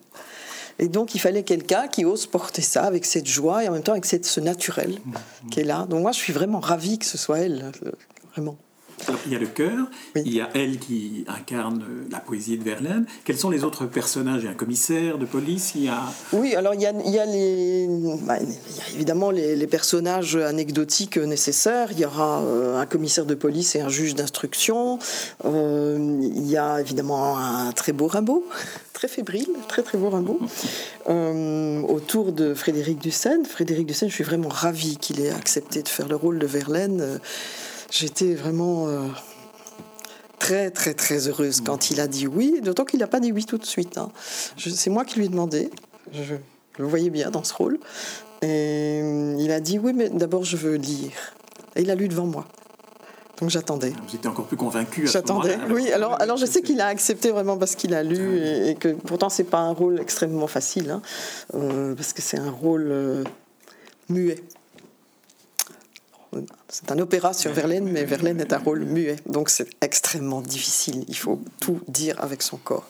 Et 0.79 0.87
donc, 0.87 1.13
il 1.13 1.19
fallait 1.19 1.43
quelqu'un 1.43 1.87
qui 1.87 2.05
ose 2.05 2.25
porter 2.25 2.63
ça 2.63 2.83
avec 2.83 3.05
cette 3.05 3.27
joie 3.27 3.63
et 3.63 3.67
en 3.67 3.73
même 3.73 3.83
temps 3.83 3.91
avec 3.91 4.05
cette, 4.05 4.25
ce 4.25 4.39
naturel 4.39 4.97
mmh. 5.05 5.49
qui 5.49 5.59
est 5.59 5.65
là. 5.65 5.85
Donc, 5.87 6.01
moi, 6.01 6.11
je 6.11 6.17
suis 6.17 6.33
vraiment 6.33 6.59
ravie 6.59 6.97
que 6.97 7.05
ce 7.05 7.17
soit 7.17 7.39
elle, 7.39 7.71
euh, 7.85 8.51
vraiment 9.05 9.19
il 9.25 9.31
y 9.31 9.35
a 9.35 9.39
le 9.39 9.47
cœur, 9.47 9.87
il 10.15 10.33
y 10.33 10.41
a 10.41 10.49
elle 10.53 10.77
qui 10.77 11.25
incarne 11.27 11.81
euh, 11.81 12.03
la 12.11 12.19
poésie 12.19 12.57
de 12.57 12.63
Verlaine. 12.63 13.05
Quels 13.23 13.37
sont 13.37 13.49
les 13.49 13.63
autres 13.63 13.85
personnages? 13.85 14.41
Il 14.43 14.45
y 14.45 14.47
a 14.47 14.51
un 14.51 14.55
commissaire 14.55 15.17
de 15.17 15.25
police, 15.25 15.73
il 15.75 15.85
y 15.85 15.89
a... 15.89 16.01
Oui, 16.31 16.55
alors 16.55 16.73
il 16.73 16.81
y 16.81 16.85
a, 16.85 16.93
il 17.05 17.11
y 17.11 17.19
a, 17.19 17.25
les, 17.25 17.87
bah, 18.23 18.37
il 18.41 18.49
y 18.49 18.81
a 18.81 18.95
évidemment 18.95 19.31
les, 19.31 19.67
personnages 19.67 20.35
anecdotiques 20.35 21.17
nécessaires. 21.17 21.89
Il 21.91 21.99
y 21.99 22.05
aura 22.05 22.41
euh, 22.41 22.79
un 22.79 22.85
commissaire 22.85 23.25
de 23.25 23.33
police 23.33 23.75
et 23.75 23.81
un 23.81 23.89
juge 23.89 24.15
d'instruction. 24.15 24.99
Euh, 25.45 25.97
il 26.21 26.47
y 26.47 26.57
a 26.57 26.79
évidemment 26.79 27.37
un 27.37 27.71
très 27.71 27.91
beau 27.91 28.07
Rimbaud, 28.07 28.45
très 28.93 29.07
fébrile, 29.07 29.49
très 29.67 29.81
très 29.81 29.97
beau 29.97 30.09
Rimbaud, 30.09 30.39
autour 31.87 32.31
de 32.31 32.53
Frédéric 32.53 32.99
Dussène. 32.99 33.45
Frédéric 33.45 33.87
Dussène, 33.87 34.09
je 34.09 34.15
suis 34.15 34.23
vraiment 34.23 34.49
ravie 34.49 34.97
qu'il 34.97 35.21
ait 35.21 35.31
accepté 35.31 35.81
de 35.81 35.89
faire 35.89 36.07
le 36.07 36.15
rôle 36.15 36.39
de 36.39 36.47
Verlaine 36.47 37.19
j'étais 37.93 38.33
vraiment 38.33 38.87
euh, 38.87 39.07
très 40.39 40.71
très 40.71 40.93
très 40.93 41.27
heureuse 41.27 41.61
quand 41.61 41.91
il 41.91 42.01
a 42.01 42.07
dit 42.07 42.27
oui, 42.27 42.59
d'autant 42.61 42.85
qu'il 42.85 42.99
n'a 42.99 43.07
pas 43.07 43.19
dit 43.19 43.31
oui 43.31 43.45
tout 43.45 43.57
de 43.57 43.65
suite. 43.65 43.97
Hein. 43.97 44.11
C'est 44.57 44.89
moi 44.89 45.05
qui 45.05 45.19
lui 45.19 45.25
ai 45.25 45.29
demandé, 45.29 45.69
je, 46.11 46.35
le 46.77 46.85
voyais 46.85 47.11
bien 47.11 47.29
dans 47.29 47.43
ce 47.43 47.53
rôle, 47.53 47.79
et 48.41 48.99
euh, 49.03 49.35
il 49.39 49.51
a 49.51 49.59
dit 49.59 49.79
oui, 49.79 49.93
mais 49.93 50.09
d'abord 50.09 50.43
je 50.43 50.57
veux 50.57 50.75
lire. 50.75 51.11
Et 51.75 51.81
il 51.81 51.91
a 51.91 51.95
lu 51.95 52.07
devant 52.07 52.25
moi. 52.25 52.45
Donc 53.39 53.49
j'attendais. 53.49 53.93
Vous 54.07 54.15
étiez 54.15 54.29
encore 54.29 54.45
plus 54.45 54.57
convaincu. 54.57 55.07
J'attendais. 55.07 55.57
Oui, 55.69 55.91
alors, 55.91 56.21
alors 56.21 56.37
je 56.37 56.45
sais 56.45 56.61
qu'il 56.61 56.79
a 56.81 56.87
accepté 56.87 57.31
vraiment 57.31 57.57
parce 57.57 57.75
qu'il 57.75 57.93
a 57.93 58.03
lu 58.03 58.37
et, 58.37 58.75
que 58.75 58.89
pourtant 58.89 59.29
c'est 59.29 59.43
pas 59.43 59.59
un 59.59 59.71
rôle 59.71 59.99
extrêmement 59.99 60.47
facile, 60.47 60.91
hein, 60.91 61.01
euh, 61.55 61.95
parce 61.95 62.13
que 62.13 62.21
c'est 62.21 62.37
un 62.37 62.51
rôle 62.51 63.23
muet. 64.09 64.43
C'est 66.69 66.91
un 66.91 66.99
opéra 66.99 67.33
sur 67.33 67.51
Verlaine, 67.51 67.89
mais 67.89 68.03
Verlaine 68.03 68.39
est 68.39 68.53
un 68.53 68.57
rôle 68.57 68.83
muet, 68.85 69.17
donc 69.25 69.49
c'est 69.49 69.67
extrêmement 69.81 70.41
difficile. 70.41 71.05
Il 71.07 71.17
faut 71.17 71.41
tout 71.59 71.79
dire 71.87 72.15
avec 72.21 72.41
son 72.41 72.57
corps. 72.57 72.87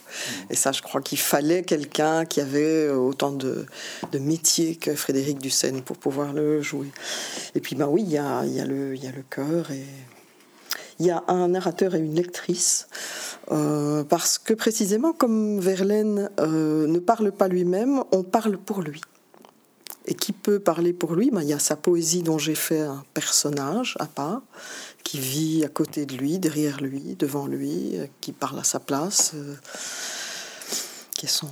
Et 0.49 0.55
ça, 0.55 0.71
je 0.71 0.81
crois 0.81 1.01
qu'il 1.01 1.19
fallait 1.19 1.63
quelqu'un 1.63 2.25
qui 2.25 2.41
avait 2.41 2.89
autant 2.89 3.31
de, 3.31 3.65
de 4.11 4.19
métier 4.19 4.75
que 4.75 4.95
Frédéric 4.95 5.39
Dussène 5.39 5.81
pour 5.81 5.97
pouvoir 5.97 6.33
le 6.33 6.61
jouer. 6.61 6.91
Et 7.55 7.59
puis, 7.59 7.75
ben 7.75 7.87
oui, 7.87 8.03
il 8.05 8.11
y 8.11 8.17
a, 8.17 8.45
y, 8.45 8.59
a 8.59 8.65
le, 8.65 8.95
y 8.95 9.07
a 9.07 9.11
le 9.11 9.23
cœur 9.29 9.71
et 9.71 9.85
il 10.99 11.07
y 11.07 11.11
a 11.11 11.23
un 11.27 11.49
narrateur 11.49 11.95
et 11.95 11.99
une 11.99 12.15
lectrice. 12.15 12.87
Euh, 13.51 14.03
parce 14.03 14.37
que 14.37 14.53
précisément, 14.53 15.13
comme 15.13 15.59
Verlaine 15.59 16.29
euh, 16.39 16.87
ne 16.87 16.99
parle 16.99 17.31
pas 17.31 17.47
lui-même, 17.47 18.03
on 18.11 18.23
parle 18.23 18.57
pour 18.57 18.81
lui. 18.81 19.01
Parler 20.51 20.93
pour 20.93 21.15
lui 21.15 21.31
ben, 21.31 21.41
Il 21.41 21.49
y 21.49 21.53
a 21.53 21.59
sa 21.59 21.75
poésie 21.75 22.21
dont 22.21 22.37
j'ai 22.37 22.55
fait 22.55 22.81
un 22.81 23.03
personnage 23.13 23.95
à 23.99 24.05
part, 24.05 24.41
qui 25.03 25.19
vit 25.19 25.63
à 25.63 25.69
côté 25.69 26.05
de 26.05 26.15
lui, 26.15 26.39
derrière 26.39 26.81
lui, 26.81 27.15
devant 27.17 27.47
lui, 27.47 27.97
qui 28.21 28.31
parle 28.31 28.59
à 28.59 28.63
sa 28.63 28.79
place, 28.79 29.33
qui 31.15 31.25
est 31.25 31.29
son, 31.29 31.47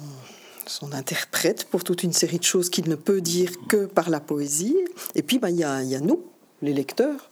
interprète 0.93 1.65
pour 1.65 1.83
toute 1.83 2.03
une 2.03 2.13
série 2.13 2.39
de 2.39 2.43
choses 2.43 2.69
qu'il 2.69 2.89
ne 2.89 2.95
peut 2.95 3.21
dire 3.21 3.51
que 3.67 3.85
par 3.85 4.09
la 4.09 4.19
poésie. 4.19 4.77
Et 5.15 5.21
puis, 5.21 5.39
ben, 5.39 5.49
il 5.49 5.57
y 5.57 5.63
a 5.63 5.99
nous, 5.99 6.23
les 6.61 6.73
lecteurs. 6.73 7.29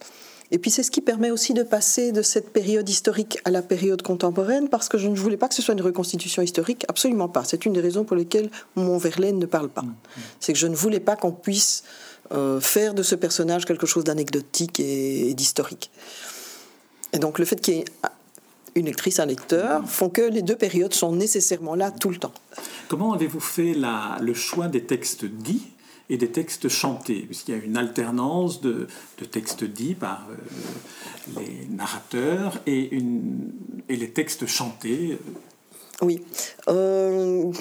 Et 0.52 0.58
puis 0.58 0.70
c'est 0.70 0.82
ce 0.82 0.90
qui 0.90 1.00
permet 1.00 1.30
aussi 1.30 1.54
de 1.54 1.62
passer 1.62 2.10
de 2.10 2.22
cette 2.22 2.52
période 2.52 2.88
historique 2.88 3.38
à 3.44 3.50
la 3.50 3.62
période 3.62 4.02
contemporaine, 4.02 4.68
parce 4.68 4.88
que 4.88 4.98
je 4.98 5.08
ne 5.08 5.14
voulais 5.14 5.36
pas 5.36 5.48
que 5.48 5.54
ce 5.54 5.62
soit 5.62 5.74
une 5.74 5.80
reconstitution 5.80 6.42
historique, 6.42 6.84
absolument 6.88 7.28
pas. 7.28 7.44
C'est 7.44 7.64
une 7.66 7.72
des 7.72 7.80
raisons 7.80 8.04
pour 8.04 8.16
lesquelles 8.16 8.50
mon 8.74 8.98
Verlaine 8.98 9.38
ne 9.38 9.46
parle 9.46 9.68
pas. 9.68 9.84
C'est 10.40 10.52
que 10.52 10.58
je 10.58 10.66
ne 10.66 10.74
voulais 10.74 11.00
pas 11.00 11.14
qu'on 11.14 11.32
puisse 11.32 11.84
euh, 12.32 12.60
faire 12.60 12.94
de 12.94 13.02
ce 13.02 13.14
personnage 13.14 13.64
quelque 13.64 13.86
chose 13.86 14.04
d'anecdotique 14.04 14.80
et, 14.80 15.34
d'historique. 15.34 15.90
Et 17.12 17.18
donc 17.18 17.38
le 17.38 17.44
fait 17.44 17.60
qu'il 17.60 17.74
y 17.74 17.78
ait 17.78 17.84
une 18.74 18.86
lectrice, 18.86 19.18
un 19.20 19.26
lecteur, 19.26 19.88
font 19.88 20.08
que 20.08 20.22
les 20.22 20.42
deux 20.42 20.56
périodes 20.56 20.94
sont 20.94 21.12
nécessairement 21.12 21.74
là 21.74 21.90
tout 21.90 22.10
le 22.10 22.16
temps. 22.16 22.32
Comment 22.88 23.12
avez-vous 23.12 23.40
fait 23.40 23.74
la, 23.74 24.18
le 24.20 24.34
choix 24.34 24.68
des 24.68 24.84
textes 24.84 25.24
dits 25.24 25.62
et 26.10 26.16
des 26.16 26.28
textes 26.28 26.68
chantés, 26.68 27.20
puisqu'il 27.20 27.56
y 27.56 27.58
a 27.58 27.62
une 27.62 27.76
alternance 27.76 28.60
de, 28.60 28.88
textes 29.30 29.64
dits 29.64 29.94
par 29.94 30.26
euh, 30.28 31.40
les 31.40 31.66
narrateurs 31.74 32.60
et 32.66 32.90
les 33.88 34.10
textes 34.10 34.46
chantés. 34.46 35.18
Oui. 36.02 36.22
Euh, 36.68 37.52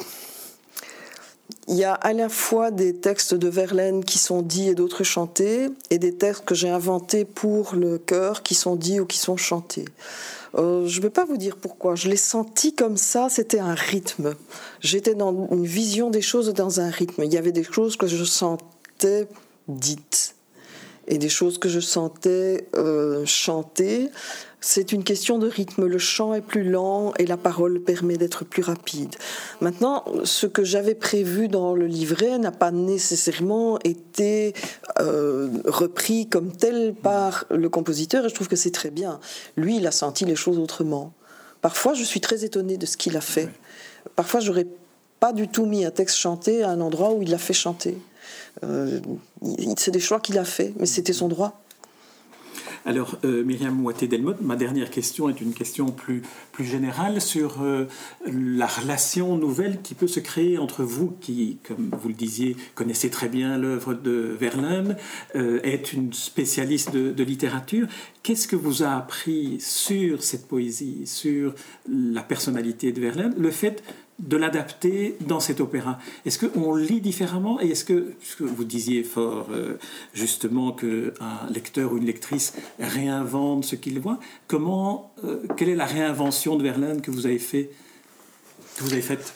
il 1.67 1.75
y 1.75 1.83
a 1.83 1.93
à 1.93 2.13
la 2.13 2.29
fois 2.29 2.71
des 2.71 2.95
textes 2.95 3.35
de 3.35 3.47
Verlaine 3.47 4.03
qui 4.03 4.17
sont 4.17 4.41
dits 4.41 4.69
et 4.69 4.75
d'autres 4.75 5.03
chantés, 5.03 5.69
et 5.91 5.99
des 5.99 6.15
textes 6.15 6.43
que 6.43 6.55
j'ai 6.55 6.69
inventés 6.69 7.25
pour 7.25 7.75
le 7.75 7.99
chœur 7.99 8.41
qui 8.41 8.55
sont 8.55 8.75
dits 8.75 8.99
ou 8.99 9.05
qui 9.05 9.19
sont 9.19 9.37
chantés. 9.37 9.85
Euh, 10.55 10.87
je 10.87 10.97
ne 10.97 11.03
vais 11.03 11.09
pas 11.09 11.25
vous 11.25 11.37
dire 11.37 11.57
pourquoi. 11.57 11.95
Je 11.95 12.09
l'ai 12.09 12.15
senti 12.15 12.73
comme 12.73 12.97
ça, 12.97 13.29
c'était 13.29 13.59
un 13.59 13.73
rythme. 13.73 14.35
J'étais 14.81 15.15
dans 15.15 15.47
une 15.51 15.65
vision 15.65 16.09
des 16.09 16.21
choses 16.21 16.53
dans 16.53 16.79
un 16.79 16.89
rythme. 16.89 17.23
Il 17.23 17.33
y 17.33 17.37
avait 17.37 17.51
des 17.51 17.63
choses 17.63 17.97
que 17.97 18.07
je 18.07 18.23
sentais 18.23 19.27
dites 19.67 20.35
et 21.09 21.17
des 21.17 21.29
choses 21.29 21.57
que 21.57 21.67
je 21.67 21.79
sentais 21.79 22.69
euh, 22.75 23.25
chantées 23.25 24.09
c'est 24.61 24.91
une 24.91 25.03
question 25.03 25.37
de 25.37 25.47
rythme. 25.47 25.85
Le 25.85 25.97
chant 25.97 26.33
est 26.33 26.41
plus 26.41 26.63
lent 26.63 27.13
et 27.17 27.25
la 27.25 27.37
parole 27.37 27.79
permet 27.79 28.17
d'être 28.17 28.43
plus 28.43 28.61
rapide. 28.61 29.15
Maintenant, 29.61 30.03
ce 30.25 30.47
que 30.47 30.63
j'avais 30.63 30.95
prévu 30.95 31.47
dans 31.47 31.75
le 31.75 31.85
livret 31.87 32.37
n'a 32.39 32.51
pas 32.51 32.71
nécessairement 32.71 33.79
été 33.79 34.53
euh, 34.99 35.49
repris 35.65 36.27
comme 36.27 36.51
tel 36.51 36.93
par 36.93 37.45
le 37.49 37.69
compositeur 37.69 38.25
et 38.25 38.29
je 38.29 38.35
trouve 38.35 38.49
que 38.49 38.57
c'est 38.57 38.71
très 38.71 38.91
bien. 38.91 39.19
Lui, 39.55 39.77
il 39.77 39.87
a 39.87 39.91
senti 39.91 40.25
les 40.25 40.35
choses 40.35 40.59
autrement. 40.59 41.13
Parfois, 41.61 41.93
je 41.93 42.03
suis 42.03 42.21
très 42.21 42.43
étonnée 42.43 42.77
de 42.77 42.85
ce 42.85 42.97
qu'il 42.97 43.15
a 43.15 43.21
fait. 43.21 43.49
Parfois, 44.15 44.39
j'aurais 44.41 44.67
pas 45.19 45.31
du 45.33 45.47
tout 45.47 45.65
mis 45.65 45.85
un 45.85 45.91
texte 45.91 46.17
chanté 46.17 46.63
à 46.63 46.69
un 46.69 46.81
endroit 46.81 47.13
où 47.13 47.21
il 47.21 47.31
l'a 47.31 47.37
fait 47.37 47.53
chanter. 47.53 47.97
Euh, 48.63 48.99
c'est 49.77 49.91
des 49.91 49.99
choix 49.99 50.19
qu'il 50.19 50.37
a 50.37 50.45
fait, 50.45 50.73
mais 50.79 50.85
c'était 50.85 51.13
son 51.13 51.27
droit. 51.27 51.61
Alors, 52.85 53.17
euh, 53.25 53.43
Myriam 53.43 53.75
Moité-Delmotte, 53.75 54.41
ma 54.41 54.55
dernière 54.55 54.89
question 54.89 55.29
est 55.29 55.41
une 55.41 55.53
question 55.53 55.87
plus, 55.87 56.21
plus 56.51 56.65
générale 56.65 57.21
sur 57.21 57.61
euh, 57.61 57.85
la 58.25 58.67
relation 58.67 59.37
nouvelle 59.37 59.81
qui 59.81 59.95
peut 59.95 60.07
se 60.07 60.19
créer 60.19 60.57
entre 60.57 60.83
vous, 60.83 61.13
qui, 61.19 61.57
comme 61.67 61.91
vous 62.01 62.07
le 62.07 62.13
disiez, 62.13 62.55
connaissez 62.75 63.09
très 63.09 63.27
bien 63.29 63.57
l'œuvre 63.57 63.93
de 63.93 64.35
Verlaine, 64.39 64.95
euh, 65.35 65.59
est 65.63 65.93
une 65.93 66.13
spécialiste 66.13 66.91
de, 66.91 67.11
de 67.11 67.23
littérature. 67.23 67.87
Qu'est-ce 68.23 68.47
que 68.47 68.55
vous 68.55 68.83
a 68.83 68.91
appris 68.95 69.59
sur 69.59 70.23
cette 70.23 70.47
poésie, 70.47 71.05
sur 71.05 71.53
la 71.87 72.23
personnalité 72.23 72.91
de 72.91 73.01
Verlaine, 73.01 73.33
le 73.37 73.51
fait 73.51 73.83
de 74.19 74.37
l'adapter 74.37 75.17
dans 75.21 75.39
cet 75.39 75.61
opéra. 75.61 75.97
Est-ce 76.25 76.45
qu'on 76.45 76.75
lit 76.75 77.01
différemment 77.01 77.59
Et 77.61 77.69
est-ce 77.69 77.85
que, 77.85 78.13
puisque 78.19 78.41
vous 78.41 78.63
disiez 78.63 79.03
fort 79.03 79.47
euh, 79.51 79.77
justement 80.13 80.71
qu'un 80.71 81.11
lecteur 81.53 81.93
ou 81.93 81.97
une 81.97 82.05
lectrice 82.05 82.53
réinvente 82.79 83.65
ce 83.65 83.75
qu'il 83.75 83.99
voit, 83.99 84.19
comment, 84.47 85.13
euh, 85.23 85.41
quelle 85.57 85.69
est 85.69 85.75
la 85.75 85.85
réinvention 85.85 86.55
de 86.55 86.63
Verlaine 86.63 87.01
que 87.01 87.11
vous 87.11 87.25
avez 87.25 87.39
fait, 87.39 87.71
que 88.77 88.83
vous 88.83 88.93
avez 88.93 89.01
faite? 89.01 89.33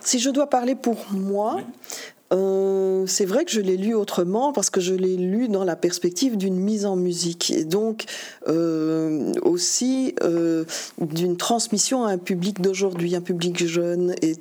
Si 0.00 0.18
je 0.18 0.30
dois 0.30 0.48
parler 0.48 0.74
pour 0.74 1.06
moi, 1.12 1.60
euh, 2.32 3.04
c'est 3.06 3.26
vrai 3.26 3.44
que 3.44 3.50
je 3.50 3.60
l'ai 3.60 3.76
lu 3.76 3.94
autrement 3.94 4.52
parce 4.52 4.70
que 4.70 4.80
je 4.80 4.94
l'ai 4.94 5.16
lu 5.16 5.48
dans 5.48 5.64
la 5.64 5.76
perspective 5.76 6.36
d'une 6.36 6.56
mise 6.56 6.86
en 6.86 6.96
musique 6.96 7.50
et 7.50 7.64
donc 7.64 8.04
euh, 8.48 9.32
aussi 9.42 10.14
euh, 10.22 10.64
d'une 10.98 11.36
transmission 11.36 12.04
à 12.04 12.12
un 12.12 12.18
public 12.18 12.60
d'aujourd'hui, 12.60 13.14
un 13.14 13.20
public 13.20 13.66
jeune 13.66 14.14
et 14.22 14.36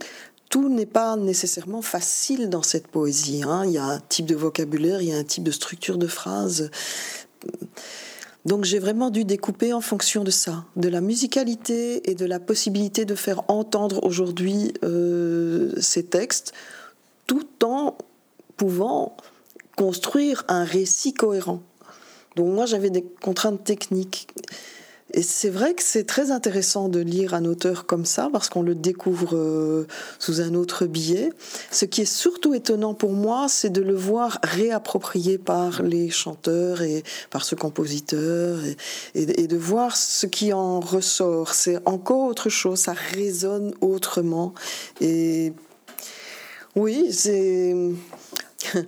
tout 0.49 0.69
n'est 0.69 0.85
pas 0.85 1.15
nécessairement 1.15 1.81
facile 1.81 2.49
dans 2.49 2.63
cette 2.63 2.87
poésie. 2.87 3.43
Hein. 3.43 3.63
Il 3.65 3.71
y 3.71 3.77
a 3.77 3.85
un 3.85 3.99
type 4.09 4.25
de 4.25 4.35
vocabulaire, 4.35 5.01
il 5.01 5.09
y 5.09 5.13
a 5.13 5.17
un 5.17 5.23
type 5.23 5.43
de 5.43 5.51
structure 5.51 5.97
de 5.97 6.07
phrase. 6.07 6.69
Donc 8.45 8.65
j'ai 8.65 8.79
vraiment 8.79 9.11
dû 9.11 9.23
découper 9.23 9.71
en 9.71 9.81
fonction 9.81 10.23
de 10.23 10.31
ça, 10.31 10.65
de 10.75 10.89
la 10.89 10.99
musicalité 10.99 12.09
et 12.09 12.15
de 12.15 12.25
la 12.25 12.39
possibilité 12.39 13.05
de 13.05 13.15
faire 13.15 13.43
entendre 13.49 14.03
aujourd'hui 14.03 14.73
ces 15.79 16.03
textes 16.03 16.53
tout 17.31 17.63
en 17.63 17.97
pouvant 18.57 19.15
construire 19.77 20.43
un 20.49 20.65
récit 20.65 21.13
cohérent. 21.13 21.61
Donc 22.35 22.53
moi 22.53 22.65
j'avais 22.65 22.89
des 22.89 23.05
contraintes 23.21 23.63
techniques. 23.63 24.27
Et 25.13 25.21
c'est 25.21 25.49
vrai 25.49 25.73
que 25.73 25.81
c'est 25.81 26.03
très 26.03 26.29
intéressant 26.31 26.89
de 26.89 26.99
lire 26.99 27.33
un 27.33 27.45
auteur 27.45 27.85
comme 27.85 28.03
ça 28.03 28.29
parce 28.33 28.49
qu'on 28.49 28.63
le 28.63 28.75
découvre 28.75 29.37
euh, 29.37 29.87
sous 30.19 30.41
un 30.41 30.55
autre 30.55 30.85
biais. 30.85 31.29
Ce 31.71 31.85
qui 31.85 32.01
est 32.01 32.05
surtout 32.05 32.53
étonnant 32.53 32.95
pour 32.95 33.13
moi, 33.13 33.47
c'est 33.47 33.69
de 33.69 33.81
le 33.81 33.95
voir 33.95 34.37
réapproprié 34.43 35.37
par 35.37 35.83
les 35.83 36.09
chanteurs 36.09 36.81
et 36.81 37.01
par 37.29 37.45
ce 37.45 37.55
compositeur 37.55 38.59
et, 38.65 38.75
et 39.41 39.47
de 39.47 39.57
voir 39.57 39.95
ce 39.95 40.25
qui 40.25 40.51
en 40.51 40.81
ressort. 40.81 41.53
C'est 41.53 41.79
encore 41.85 42.25
autre 42.25 42.49
chose, 42.49 42.79
ça 42.79 42.93
résonne 42.93 43.73
autrement. 43.79 44.53
Et 44.99 45.53
oui, 46.75 47.11
c'est. 47.11 47.75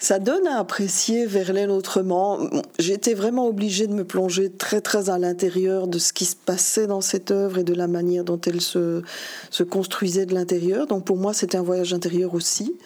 Ça 0.00 0.18
donne 0.18 0.46
à 0.46 0.58
apprécier 0.58 1.24
Verlaine 1.24 1.70
autrement. 1.70 2.38
J'étais 2.78 3.14
vraiment 3.14 3.48
obligée 3.48 3.86
de 3.86 3.94
me 3.94 4.04
plonger 4.04 4.50
très 4.50 4.82
très 4.82 5.08
à 5.08 5.18
l'intérieur 5.18 5.86
de 5.86 5.98
ce 5.98 6.12
qui 6.12 6.26
se 6.26 6.36
passait 6.36 6.86
dans 6.86 7.00
cette 7.00 7.30
œuvre 7.30 7.58
et 7.58 7.64
de 7.64 7.72
la 7.72 7.86
manière 7.86 8.22
dont 8.22 8.40
elle 8.40 8.60
se, 8.60 9.02
se 9.50 9.62
construisait 9.62 10.26
de 10.26 10.34
l'intérieur. 10.34 10.86
Donc 10.86 11.06
pour 11.06 11.16
moi, 11.16 11.32
c'était 11.32 11.56
un 11.56 11.62
voyage 11.62 11.94
intérieur 11.94 12.34
aussi. 12.34 12.76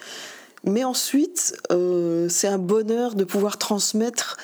Mais 0.65 0.85
ensuite, 0.85 1.57
euh, 1.73 2.29
c'est 2.29 2.47
un 2.49 2.59
bonheur 2.59 3.15
de 3.15 3.25
pouvoir 3.25 3.59
transmettre 3.59 4.37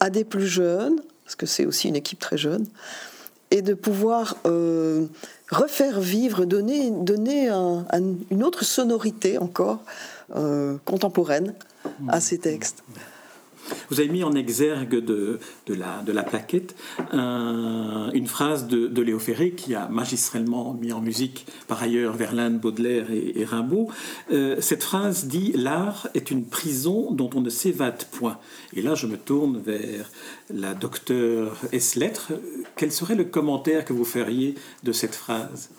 à 0.00 0.10
des 0.10 0.24
plus 0.24 0.46
jeunes, 0.46 1.00
parce 1.24 1.36
que 1.36 1.46
c'est 1.46 1.66
aussi 1.66 1.88
une 1.88 1.96
équipe 1.96 2.18
très 2.18 2.38
jeune, 2.38 2.66
et 3.50 3.62
de 3.62 3.74
pouvoir 3.74 4.36
euh, 4.46 5.06
refaire 5.50 6.00
vivre, 6.00 6.44
donner, 6.44 6.92
une 8.30 8.44
autre 8.44 8.64
sonorité 8.64 9.38
encore 9.38 9.80
euh, 10.36 10.76
contemporaine 10.84 11.54
à 12.08 12.20
ces 12.20 12.38
textes. 12.38 12.84
Vous 13.90 14.00
avez 14.00 14.08
mis 14.08 14.24
en 14.24 14.32
exergue 14.32 14.96
de, 14.96 15.38
de, 15.66 15.74
la, 15.74 16.02
de 16.02 16.12
la, 16.12 16.22
plaquette 16.22 16.74
une 17.12 18.26
phrase 18.26 18.66
de, 18.66 18.86
de, 18.86 19.02
Léo 19.02 19.18
Ferré 19.18 19.52
qui 19.52 19.74
a 19.74 19.88
magistralement 19.88 20.74
mis 20.74 20.92
en 20.92 21.00
musique 21.00 21.46
par 21.66 21.82
ailleurs 21.82 22.14
Verlaine, 22.14 22.58
Baudelaire 22.58 23.06
et, 23.10 23.44
Rimbaud. 23.44 23.88
Euh, 24.30 24.56
cette 24.60 24.82
phrase 24.82 25.26
dit 25.26 25.52
L'art 25.54 26.08
est 26.14 26.30
une 26.30 26.44
prison 26.44 27.12
dont 27.12 27.30
on 27.34 27.40
ne 27.40 27.50
s'évade 27.50 28.04
point. 28.06 28.38
Et 28.74 28.82
là, 28.82 28.94
je 28.94 29.06
me 29.06 29.16
tourne 29.16 29.58
vers 29.58 30.10
la 30.52 30.74
docteure 30.74 31.56
S-Lettres. 31.72 32.32
Quel 32.76 32.92
serait 32.92 33.14
le 33.14 33.24
commentaire 33.24 33.84
que 33.84 33.92
vous 33.92 34.04
feriez 34.04 34.54
de 34.82 34.92
cette 34.92 35.14
phrase? 35.14 35.70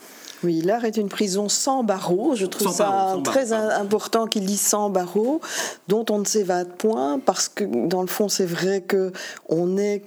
Oui, 0.44 0.62
l'art 0.62 0.86
est 0.86 0.98
une 0.98 1.10
prison 1.10 1.50
sans 1.50 1.84
barreaux. 1.84 2.36
Je 2.36 2.46
trouve 2.46 2.72
ça 2.72 3.18
très 3.24 3.52
important 3.54 4.28
qu'il 4.28 4.46
dise 4.46 4.62
sans 4.62 4.90
barreaux, 4.90 5.42
dont 5.88 6.06
on 6.10 6.20
ne 6.20 6.26
s'évade 6.26 6.70
point, 6.78 7.20
parce 7.20 7.50
que 7.50 7.64
dans 7.64 8.02
le 8.02 8.08
fond, 8.08 8.30
c'est 8.30 8.46
vrai 8.46 8.82
que 8.82 9.12
on 9.48 9.78
est 9.78 10.04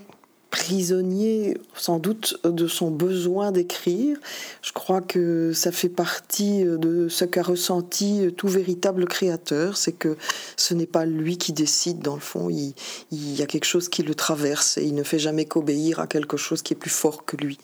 prisonnier 0.52 1.56
sans 1.74 1.98
doute 1.98 2.38
de 2.44 2.68
son 2.68 2.90
besoin 2.90 3.52
d'écrire. 3.52 4.18
Je 4.60 4.72
crois 4.72 5.00
que 5.00 5.52
ça 5.54 5.72
fait 5.72 5.88
partie 5.88 6.62
de 6.62 7.08
ce 7.08 7.24
qu'a 7.24 7.42
ressenti 7.42 8.28
tout 8.36 8.48
véritable 8.48 9.06
créateur, 9.06 9.78
c'est 9.78 9.92
que 9.92 10.16
ce 10.58 10.74
n'est 10.74 10.86
pas 10.86 11.06
lui 11.06 11.38
qui 11.38 11.54
décide 11.54 12.00
dans 12.00 12.14
le 12.14 12.20
fond, 12.20 12.50
il, 12.50 12.74
y 13.10 13.42
a 13.42 13.46
quelque 13.46 13.64
chose 13.64 13.88
qui 13.88 14.02
le 14.02 14.14
traverse 14.14 14.76
et 14.76 14.84
il 14.84 14.94
ne 14.94 15.02
fait 15.02 15.18
jamais 15.18 15.46
qu'obéir 15.46 16.00
à 16.00 16.06
quelque 16.06 16.36
chose 16.36 16.60
qui 16.60 16.74
est 16.74 16.76
plus 16.76 16.90
fort 16.90 17.24
que 17.24 17.38
lui 17.38 17.58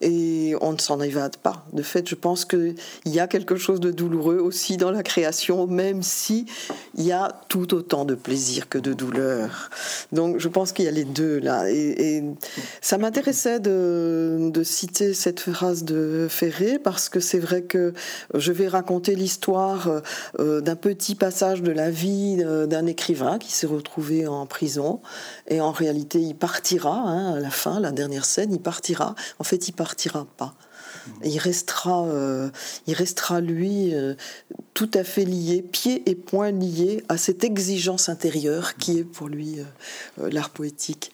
et 0.00 0.54
on 0.60 0.72
ne 0.72 0.78
s'en 0.78 1.00
évade 1.00 1.36
pas. 1.38 1.66
De 1.72 1.82
fait, 1.82 2.08
je 2.08 2.14
pense 2.14 2.44
qu'il 2.44 2.76
y 3.06 3.18
a 3.18 3.26
quelque 3.26 3.56
chose 3.56 3.80
de 3.80 3.90
douloureux 3.90 4.38
aussi 4.38 4.76
dans 4.76 4.90
la 4.90 5.02
création, 5.02 5.66
même 5.66 6.02
si 6.02 6.46
il 6.96 7.04
y 7.04 7.12
a 7.12 7.40
tout 7.48 7.74
autant 7.74 8.04
de 8.04 8.14
plaisir 8.14 8.68
que 8.68 8.78
de 8.78 8.92
douleur. 8.92 9.70
Donc, 10.12 10.38
je 10.38 10.48
pense 10.48 10.72
qu'il 10.72 10.84
y 10.84 10.88
a 10.88 10.92
les 10.92 11.04
deux 11.04 11.38
là. 11.38 11.64
Ça 12.80 12.98
m'intéressait 12.98 13.60
de, 13.60 14.52
citer 14.64 15.14
cette 15.14 15.40
phrase 15.40 15.84
de 15.84 16.26
Ferré 16.28 16.78
parce 16.78 17.08
que 17.08 17.20
c'est 17.20 17.38
vrai 17.38 17.62
que 17.62 17.92
je 18.34 18.52
vais 18.52 18.68
raconter 18.68 19.14
l'histoire 19.14 20.02
euh, 20.38 20.60
d'un 20.60 20.76
petit 20.76 21.14
passage 21.14 21.62
de 21.62 21.70
la 21.70 21.90
vie 21.90 22.38
euh, 22.40 22.66
d'un 22.66 22.86
écrivain 22.86 23.38
qui 23.38 23.52
s'est 23.52 23.66
retrouvé 23.66 24.26
en 24.26 24.46
prison 24.46 25.00
et 25.46 25.60
en 25.60 25.70
réalité 25.70 26.20
il 26.20 26.34
partira 26.34 26.92
hein, 26.92 27.34
à 27.34 27.40
la 27.40 27.50
fin, 27.50 27.80
la 27.80 27.92
dernière 27.92 28.24
scène, 28.24 28.52
il 28.52 28.60
partira. 28.60 29.14
En 29.38 29.44
fait, 29.44 29.68
il 29.68 29.72
partira 29.72 30.26
pas. 30.36 30.54
Il 31.24 31.38
restera, 31.38 32.04
euh, 32.06 32.50
il 32.86 32.94
restera 32.94 33.40
lui 33.40 33.94
tout 34.74 34.90
à 34.92 35.04
fait 35.04 35.24
lié, 35.24 35.62
pied 35.62 36.02
et 36.08 36.14
poings 36.14 36.50
liés 36.50 37.02
à 37.08 37.16
cette 37.16 37.44
exigence 37.44 38.08
intérieure 38.08 38.76
qui 38.76 38.98
est 38.98 39.04
pour 39.04 39.28
lui 39.28 39.58
l'art 40.18 40.50
poétique. 40.50 41.12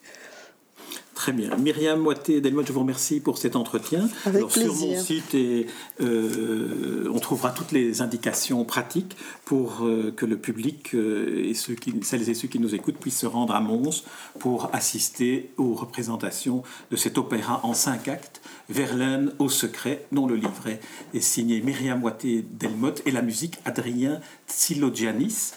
Très 1.15 1.33
bien. 1.33 1.57
Myriam 1.57 2.01
Moité 2.01 2.41
Delmotte, 2.41 2.67
je 2.67 2.73
vous 2.73 2.81
remercie 2.81 3.21
pour 3.21 3.39
cet 3.39 3.55
entretien. 3.55 4.09
Avec 4.27 4.47
plaisir. 4.49 4.73
Sur 4.73 4.87
mon 4.87 5.01
site, 5.01 5.35
et, 5.35 5.67
euh, 6.01 7.09
on 7.13 7.19
trouvera 7.21 7.51
toutes 7.51 7.71
les 7.71 8.03
indications 8.03 8.65
pratiques 8.65 9.17
pour 9.45 9.85
euh, 9.85 10.13
que 10.15 10.27
le 10.27 10.37
public 10.37 10.95
euh, 10.95 11.45
et 11.45 11.55
ceux 11.55 11.75
qui, 11.75 11.95
celles 12.03 12.29
et 12.29 12.35
ceux 12.35 12.49
qui 12.49 12.59
nous 12.59 12.75
écoutent 12.75 12.99
puissent 12.99 13.21
se 13.21 13.27
rendre 13.27 13.55
à 13.55 13.61
Mons 13.61 14.03
pour 14.41 14.75
assister 14.75 15.51
aux 15.57 15.75
représentations 15.75 16.65
de 16.91 16.97
cet 16.97 17.17
opéra 17.17 17.61
en 17.63 17.75
cinq 17.75 18.09
actes, 18.09 18.41
Verlaine 18.69 19.33
au 19.39 19.49
secret, 19.49 20.07
dont 20.11 20.27
le 20.27 20.35
livret 20.35 20.81
est 21.13 21.21
signé 21.21 21.61
Myriam 21.61 22.01
Moité 22.01 22.45
Delmotte 22.59 23.03
et 23.07 23.13
la 23.13 23.23
musique 23.23 23.59
Adrien 23.65 24.21
Tsilogianis. 24.49 25.53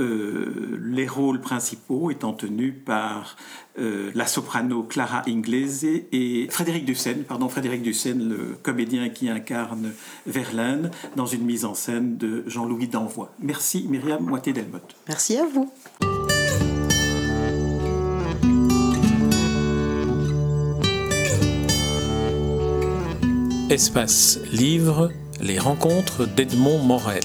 Euh, 0.00 0.78
les 0.80 1.08
rôles 1.08 1.40
principaux 1.40 2.12
étant 2.12 2.32
tenus 2.32 2.72
par 2.84 3.36
euh, 3.80 4.12
la 4.14 4.28
soprano 4.28 4.84
Clara 4.84 5.22
Inglese 5.26 5.86
et 6.12 6.46
Frédéric 6.50 6.84
Dussène, 6.84 7.24
pardon, 7.24 7.48
Frédéric 7.48 7.84
le 7.84 8.56
comédien 8.62 9.08
qui 9.08 9.28
incarne 9.28 9.92
Verlaine, 10.24 10.92
dans 11.16 11.26
une 11.26 11.42
mise 11.42 11.64
en 11.64 11.74
scène 11.74 12.16
de 12.16 12.44
Jean-Louis 12.46 12.86
Danvois. 12.86 13.32
Merci 13.40 13.86
Myriam 13.88 14.22
Moité-Delmotte. 14.22 14.94
Merci 15.08 15.36
à 15.36 15.46
vous. 15.46 15.72
Espace 23.68 24.38
Livre, 24.52 25.10
les 25.40 25.58
rencontres 25.58 26.24
d'Edmond 26.24 26.78
Morel. 26.84 27.24